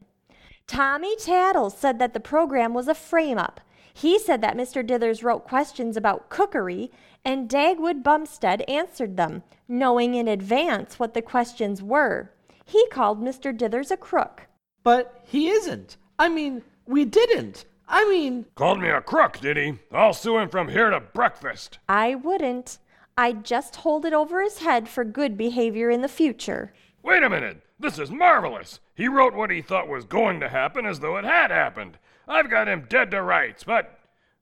Tommy 0.67 1.15
Tattle 1.15 1.69
said 1.69 1.97
that 1.99 2.13
the 2.13 2.19
program 2.19 2.73
was 2.73 2.87
a 2.87 2.93
frame 2.93 3.37
up. 3.37 3.61
He 3.93 4.19
said 4.19 4.41
that 4.41 4.57
Mr. 4.57 4.85
Dithers 4.85 5.23
wrote 5.23 5.47
questions 5.47 5.97
about 5.97 6.29
cookery, 6.29 6.91
and 7.25 7.49
Dagwood 7.49 8.03
Bumstead 8.03 8.61
answered 8.67 9.17
them, 9.17 9.41
knowing 9.67 10.13
in 10.13 10.27
advance 10.27 10.99
what 10.99 11.13
the 11.13 11.21
questions 11.21 11.81
were. 11.81 12.31
He 12.67 12.85
called 12.87 13.23
Mr. 13.23 13.57
Dithers 13.57 13.91
a 13.91 13.97
crook. 13.97 14.47
But 14.83 15.21
he 15.23 15.47
isn't. 15.47 15.95
I 16.19 16.27
mean, 16.27 16.63
we 16.85 17.05
didn't. 17.05 17.63
I 17.87 18.03
mean, 18.09 18.45
Called 18.55 18.81
me 18.81 18.89
a 18.89 18.99
crook, 18.99 19.39
did 19.39 19.55
he? 19.55 19.79
I'll 19.93 20.13
sue 20.13 20.37
him 20.37 20.49
from 20.49 20.67
here 20.67 20.89
to 20.89 20.99
breakfast. 20.99 21.79
I 21.87 22.15
wouldn't. 22.15 22.77
I'd 23.17 23.45
just 23.45 23.77
hold 23.77 24.05
it 24.05 24.11
over 24.11 24.41
his 24.43 24.59
head 24.59 24.89
for 24.89 25.05
good 25.05 25.37
behavior 25.37 25.89
in 25.89 26.01
the 26.01 26.09
future. 26.09 26.73
Wait 27.01 27.23
a 27.23 27.29
minute. 27.29 27.61
This 27.79 27.97
is 27.97 28.11
marvelous. 28.11 28.81
He 28.95 29.07
wrote 29.07 29.33
what 29.33 29.49
he 29.49 29.61
thought 29.61 29.87
was 29.87 30.03
going 30.03 30.41
to 30.41 30.49
happen 30.49 30.85
as 30.85 30.99
though 30.99 31.15
it 31.15 31.23
had 31.23 31.51
happened. 31.51 31.97
I've 32.27 32.49
got 32.49 32.67
him 32.67 32.85
dead 32.89 33.11
to 33.11 33.21
rights, 33.21 33.63
but 33.63 33.97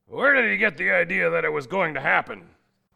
where 0.08 0.34
did 0.34 0.50
he 0.52 0.58
get 0.58 0.78
the 0.78 0.90
idea 0.90 1.30
that 1.30 1.46
it 1.46 1.54
was 1.54 1.68
going 1.68 1.94
to 1.94 2.02
happen? 2.02 2.42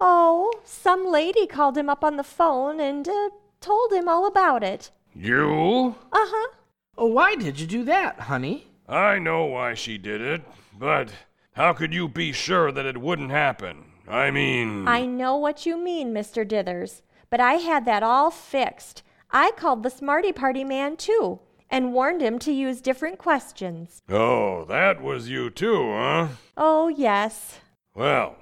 Oh, 0.01 0.51
some 0.63 1.05
lady 1.05 1.45
called 1.45 1.77
him 1.77 1.87
up 1.89 2.03
on 2.03 2.17
the 2.17 2.23
phone 2.23 2.79
and 2.79 3.07
uh, 3.07 3.29
told 3.61 3.93
him 3.93 4.07
all 4.07 4.25
about 4.25 4.63
it. 4.63 4.89
You? 5.15 5.95
Uh 6.11 6.17
huh. 6.17 6.55
Why 6.95 7.35
did 7.35 7.59
you 7.59 7.67
do 7.67 7.83
that, 7.85 8.19
honey? 8.21 8.67
I 8.87 9.19
know 9.19 9.45
why 9.45 9.73
she 9.73 9.97
did 9.97 10.21
it, 10.21 10.41
but 10.77 11.09
how 11.53 11.73
could 11.73 11.93
you 11.93 12.07
be 12.07 12.31
sure 12.31 12.71
that 12.71 12.85
it 12.85 12.97
wouldn't 12.97 13.31
happen? 13.31 13.85
I 14.07 14.31
mean. 14.31 14.87
I 14.87 15.05
know 15.05 15.35
what 15.35 15.65
you 15.65 15.77
mean, 15.77 16.13
Mr. 16.13 16.47
Dithers, 16.47 17.01
but 17.29 17.39
I 17.39 17.53
had 17.53 17.85
that 17.85 18.03
all 18.03 18.31
fixed. 18.31 19.03
I 19.31 19.51
called 19.51 19.83
the 19.83 19.89
Smarty 19.91 20.31
Party 20.31 20.63
man, 20.63 20.97
too, 20.97 21.39
and 21.69 21.93
warned 21.93 22.21
him 22.21 22.39
to 22.39 22.51
use 22.51 22.81
different 22.81 23.19
questions. 23.19 24.01
Oh, 24.09 24.65
that 24.65 25.01
was 25.01 25.29
you 25.29 25.51
too, 25.51 25.91
huh? 25.91 26.27
Oh, 26.57 26.87
yes. 26.87 27.59
Well, 27.93 28.35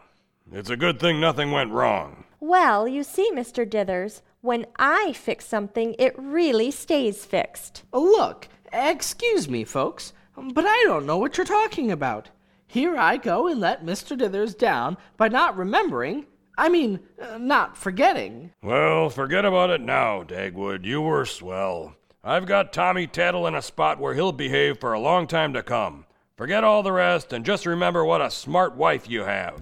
it's 0.52 0.70
a 0.70 0.78
good 0.78 1.00
thing 1.00 1.20
nothing 1.20 1.52
went 1.52 1.72
wrong. 1.72 2.24
Well, 2.40 2.88
you 2.88 3.04
see, 3.04 3.30
Mr. 3.34 3.70
Dithers, 3.70 4.22
when 4.48 4.66
I 4.80 5.12
fix 5.12 5.46
something, 5.46 5.94
it 6.00 6.16
really 6.18 6.72
stays 6.72 7.26
fixed. 7.26 7.84
Look, 7.92 8.48
excuse 8.72 9.50
me, 9.50 9.66
folks, 9.66 10.14
but 10.38 10.66
I 10.66 10.84
don't 10.86 11.06
know 11.06 11.18
what 11.18 11.36
you're 11.36 11.46
talking 11.46 11.92
about. 11.92 12.30
Here 12.66 12.96
I 12.96 13.18
go 13.18 13.48
and 13.48 13.60
let 13.60 13.86
Mr. 13.86 14.18
Dithers 14.18 14.58
down 14.58 14.96
by 15.18 15.28
not 15.28 15.58
remembering. 15.58 16.28
I 16.58 16.70
mean, 16.70 17.02
uh, 17.22 17.38
not 17.38 17.78
forgetting. 17.78 18.54
Well, 18.64 19.10
forget 19.10 19.44
about 19.44 19.70
it 19.70 19.82
now, 19.82 20.24
Dagwood. 20.24 20.86
You 20.86 21.02
were 21.02 21.26
swell. 21.26 21.96
I've 22.24 22.46
got 22.46 22.72
Tommy 22.72 23.06
Tattle 23.06 23.48
in 23.48 23.56
a 23.56 23.62
spot 23.62 24.00
where 24.00 24.14
he'll 24.14 24.32
behave 24.32 24.80
for 24.80 24.94
a 24.94 25.00
long 25.00 25.28
time 25.28 25.52
to 25.54 25.62
come. 25.62 26.06
Forget 26.38 26.64
all 26.64 26.84
the 26.84 26.94
rest 26.94 27.34
and 27.34 27.46
just 27.46 27.66
remember 27.66 28.06
what 28.06 28.22
a 28.22 28.32
smart 28.32 28.78
wife 28.78 29.10
you 29.10 29.24
have. 29.24 29.62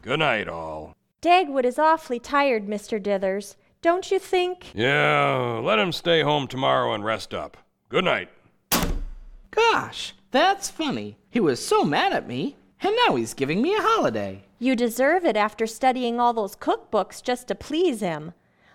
Good 0.00 0.20
night, 0.20 0.48
all. 0.48 0.96
Dagwood 1.20 1.66
is 1.66 1.78
awfully 1.78 2.18
tired, 2.18 2.66
Mr. 2.66 2.98
Dithers. 2.98 3.54
Don't 3.82 4.12
you 4.12 4.20
think? 4.20 4.70
Yeah, 4.74 5.60
let 5.60 5.80
him 5.80 5.90
stay 5.90 6.22
home 6.22 6.46
tomorrow 6.46 6.94
and 6.94 7.04
rest 7.04 7.34
up. 7.34 7.56
Good 7.88 8.04
night. 8.04 8.28
Gosh, 9.50 10.14
that's 10.30 10.70
funny. 10.70 11.16
He 11.28 11.40
was 11.40 11.64
so 11.64 11.84
mad 11.84 12.12
at 12.12 12.28
me, 12.28 12.54
and 12.80 12.94
now 13.06 13.16
he's 13.16 13.34
giving 13.34 13.60
me 13.60 13.74
a 13.74 13.82
holiday. 13.82 14.44
You 14.60 14.76
deserve 14.76 15.24
it 15.24 15.36
after 15.36 15.66
studying 15.66 16.20
all 16.20 16.32
those 16.32 16.54
cookbooks 16.54 17.20
just 17.20 17.48
to 17.48 17.56
please 17.56 17.98
him. 17.98 18.34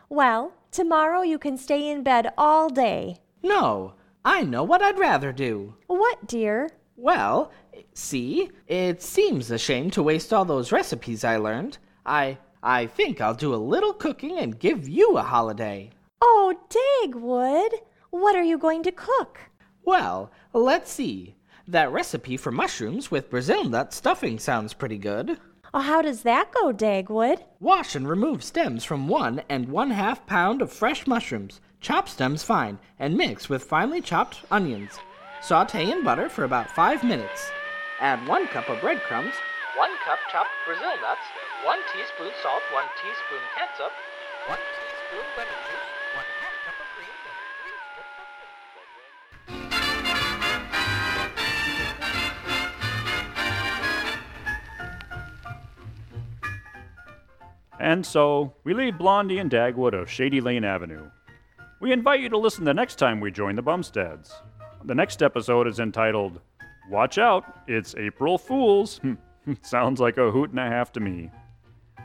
Well, 0.09 0.51
tomorrow 0.71 1.21
you 1.21 1.39
can 1.39 1.57
stay 1.57 1.89
in 1.89 2.03
bed 2.03 2.33
all 2.37 2.67
day. 2.69 3.19
No, 3.41 3.93
I 4.25 4.43
know 4.43 4.65
what 4.65 4.81
I'd 4.81 4.99
rather 4.99 5.31
do. 5.31 5.75
What, 5.87 6.27
dear? 6.27 6.69
Well, 6.97 7.49
see, 7.93 8.49
it 8.67 9.01
seems 9.01 9.51
a 9.51 9.57
shame 9.57 9.89
to 9.91 10.03
waste 10.03 10.33
all 10.33 10.43
those 10.43 10.73
recipes 10.73 11.23
I 11.23 11.37
learned. 11.37 11.77
I 12.05 12.39
I 12.63 12.87
think 12.87 13.21
I'll 13.21 13.33
do 13.33 13.53
a 13.53 13.55
little 13.55 13.93
cooking 13.93 14.39
and 14.39 14.59
give 14.59 14.87
you 14.87 15.17
a 15.17 15.21
holiday. 15.21 15.91
Oh, 16.21 16.55
Dagwood! 16.69 17.69
What 18.09 18.35
are 18.35 18.43
you 18.43 18.57
going 18.57 18.83
to 18.83 18.91
cook? 18.91 19.39
Well, 19.85 20.31
let's 20.53 20.91
see. 20.91 21.35
That 21.67 21.91
recipe 21.91 22.37
for 22.37 22.51
mushrooms 22.51 23.11
with 23.11 23.29
Brazil 23.29 23.63
nut 23.63 23.93
stuffing 23.93 24.39
sounds 24.39 24.73
pretty 24.73 24.97
good. 24.97 25.37
Oh, 25.73 25.81
how 25.81 26.01
does 26.01 26.23
that 26.23 26.51
go, 26.51 26.71
Dagwood? 26.71 27.43
Wash 27.59 27.95
and 27.95 28.07
remove 28.07 28.43
stems 28.43 28.83
from 28.83 29.07
one 29.07 29.43
and 29.49 29.67
one 29.67 29.91
half 29.91 30.25
pound 30.25 30.61
of 30.61 30.71
fresh 30.71 31.05
mushrooms. 31.05 31.61
Chop 31.81 32.09
stems 32.09 32.41
fine 32.41 32.79
and 32.97 33.15
mix 33.15 33.49
with 33.49 33.63
finely 33.63 34.01
chopped 34.01 34.41
onions. 34.49 34.97
Saute 35.41 35.91
in 35.91 36.03
butter 36.03 36.29
for 36.29 36.45
about 36.45 36.71
five 36.71 37.03
minutes. 37.03 37.51
Add 37.99 38.27
one 38.27 38.47
cup 38.47 38.69
of 38.69 38.81
breadcrumbs, 38.81 39.33
one 39.75 39.91
cup 40.05 40.19
chopped 40.31 40.49
Brazil 40.65 40.95
nuts, 41.01 41.21
one 41.67 41.79
teaspoon 41.93 42.31
salt, 42.41 42.63
one 42.71 42.85
teaspoon 42.95 43.43
ketchup, 43.53 43.91
one 44.47 44.57
teaspoon 44.57 45.25
lemon 45.35 45.59
juice, 45.67 45.91
one 46.15 46.23
half 46.39 46.55
cup 46.63 46.79
of 46.79 46.87
cream, 46.95 47.11
and 47.27 47.35
three 47.59 47.75
strips 47.91 48.15
of 48.23 48.27
bacon. 57.67 57.81
And 57.81 58.05
so, 58.05 58.53
we 58.63 58.73
leave 58.73 58.97
Blondie 58.97 59.39
and 59.39 59.51
Dagwood 59.51 59.93
of 59.93 60.09
Shady 60.09 60.39
Lane 60.39 60.63
Avenue. 60.63 61.09
We 61.81 61.91
invite 61.91 62.21
you 62.21 62.29
to 62.29 62.37
listen 62.37 62.63
the 62.63 62.73
next 62.73 62.95
time 62.95 63.19
we 63.19 63.29
join 63.29 63.57
the 63.57 63.61
Bumsteads. 63.61 64.31
The 64.85 64.95
next 64.95 65.21
episode 65.21 65.67
is 65.67 65.81
entitled, 65.81 66.39
Watch 66.89 67.17
Out, 67.17 67.43
It's 67.67 67.93
April 67.95 68.37
Fools. 68.37 69.01
Sounds 69.63 69.99
like 69.99 70.17
a 70.17 70.31
hoot 70.31 70.51
and 70.51 70.59
a 70.59 70.69
half 70.69 70.93
to 70.93 71.01
me. 71.01 71.29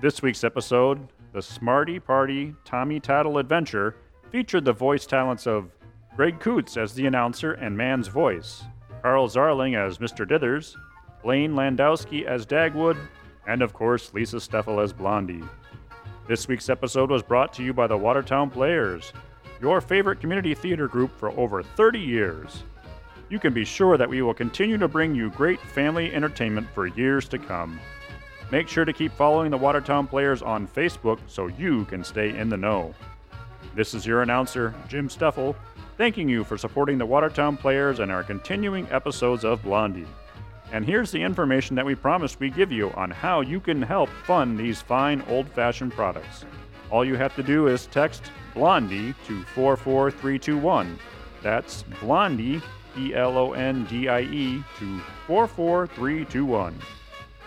This 0.03 0.21
week's 0.21 0.43
episode, 0.43 0.99
The 1.33 1.41
Smarty 1.41 2.01
Party 2.01 2.57
Tommy 2.65 2.99
Tattle 2.99 3.39
Adventure, 3.39 3.95
featured 4.33 4.65
the 4.65 4.73
voice 4.73 5.07
talents 5.07 5.47
of 5.47 5.71
Greg 6.17 6.41
Coots 6.41 6.77
as 6.77 6.93
the 6.93 7.07
announcer 7.07 7.53
and 7.53 7.77
man's 7.77 8.09
voice, 8.09 8.65
Carl 9.01 9.29
Zarling 9.29 9.77
as 9.77 9.99
Mr. 9.99 10.29
Dithers, 10.29 10.75
Blaine 11.23 11.53
Landowski 11.53 12.25
as 12.25 12.45
Dagwood, 12.45 12.97
and 13.47 13.63
of 13.63 13.75
course, 13.75 14.13
Lisa 14.13 14.39
Steffel 14.39 14.83
as 14.83 14.93
Blondie. 14.93 15.45
This 16.27 16.49
week's 16.49 16.69
episode 16.69 17.13
was 17.13 17.23
brought 17.23 17.53
to 17.53 17.63
you 17.63 17.73
by 17.73 17.87
the 17.87 17.97
Watertown 17.97 18.51
Players, 18.51 19.13
your 19.61 19.81
favorite 19.81 20.19
community 20.19 20.53
theater 20.53 20.89
group 20.89 21.17
for 21.17 21.31
over 21.39 21.63
30 21.63 22.01
years. 22.01 22.65
You 23.29 23.39
can 23.39 23.55
be 23.55 23.65
sure 23.65 23.97
that 23.97 24.11
we 24.11 24.21
will 24.21 24.35
continue 24.35 24.79
to 24.79 24.89
bring 24.89 25.15
you 25.15 25.31
great 25.31 25.61
family 25.61 26.13
entertainment 26.13 26.67
for 26.75 26.89
years 26.89 27.29
to 27.29 27.39
come. 27.39 27.79
Make 28.53 28.69
sure 28.69 28.85
to 28.85 28.93
keep 28.93 29.13
following 29.13 29.51
the 29.51 29.57
Watertown 29.57 30.07
Players 30.07 30.43
on 30.43 30.69
Facebook 30.69 31.19
so 31.27 31.47
you 31.47 31.87
can 31.87 32.05
stay 32.05 32.37
in 32.37 32.51
the 32.51 32.57
know. 32.59 32.95
This 33.75 33.95
is 33.95 34.05
your 34.05 34.21
announcer, 34.21 34.75
Jim 34.89 35.09
Steffel, 35.09 35.57
thanking 35.97 36.29
you 36.29 36.45
for 36.45 36.59
supporting 36.59 36.99
the 36.99 37.07
Watertown 37.07 37.57
Players 37.57 38.01
and 38.01 38.13
our 38.13 38.23
continuing 38.23 38.87
episodes 38.91 39.43
of 39.43 39.63
Blondie. 39.63 40.05
And 40.71 40.85
here's 40.85 41.11
the 41.11 41.23
information 41.23 41.75
that 41.77 41.87
we 41.87 41.95
promised 41.95 42.41
we'd 42.41 42.55
give 42.55 42.71
you 42.71 42.91
on 42.91 43.11
how 43.11 43.41
you 43.41 43.59
can 43.59 43.81
help 43.81 44.11
fund 44.27 44.59
these 44.59 44.83
fine 44.83 45.25
old 45.31 45.49
fashioned 45.49 45.95
products. 45.95 46.45
All 46.91 47.07
you 47.07 47.17
have 47.17 47.35
to 47.37 47.43
do 47.43 47.69
is 47.69 47.87
text 47.87 48.33
Blondie 48.53 49.15
to 49.29 49.43
44321. 49.55 50.99
That's 51.43 51.85
Blondie, 52.03 52.61
E 52.99 53.15
L 53.15 53.39
O 53.39 53.55
N 53.55 53.87
D 53.87 54.11
I 54.11 54.21
E, 54.21 54.63
to 54.79 55.01
44321. 55.27 56.79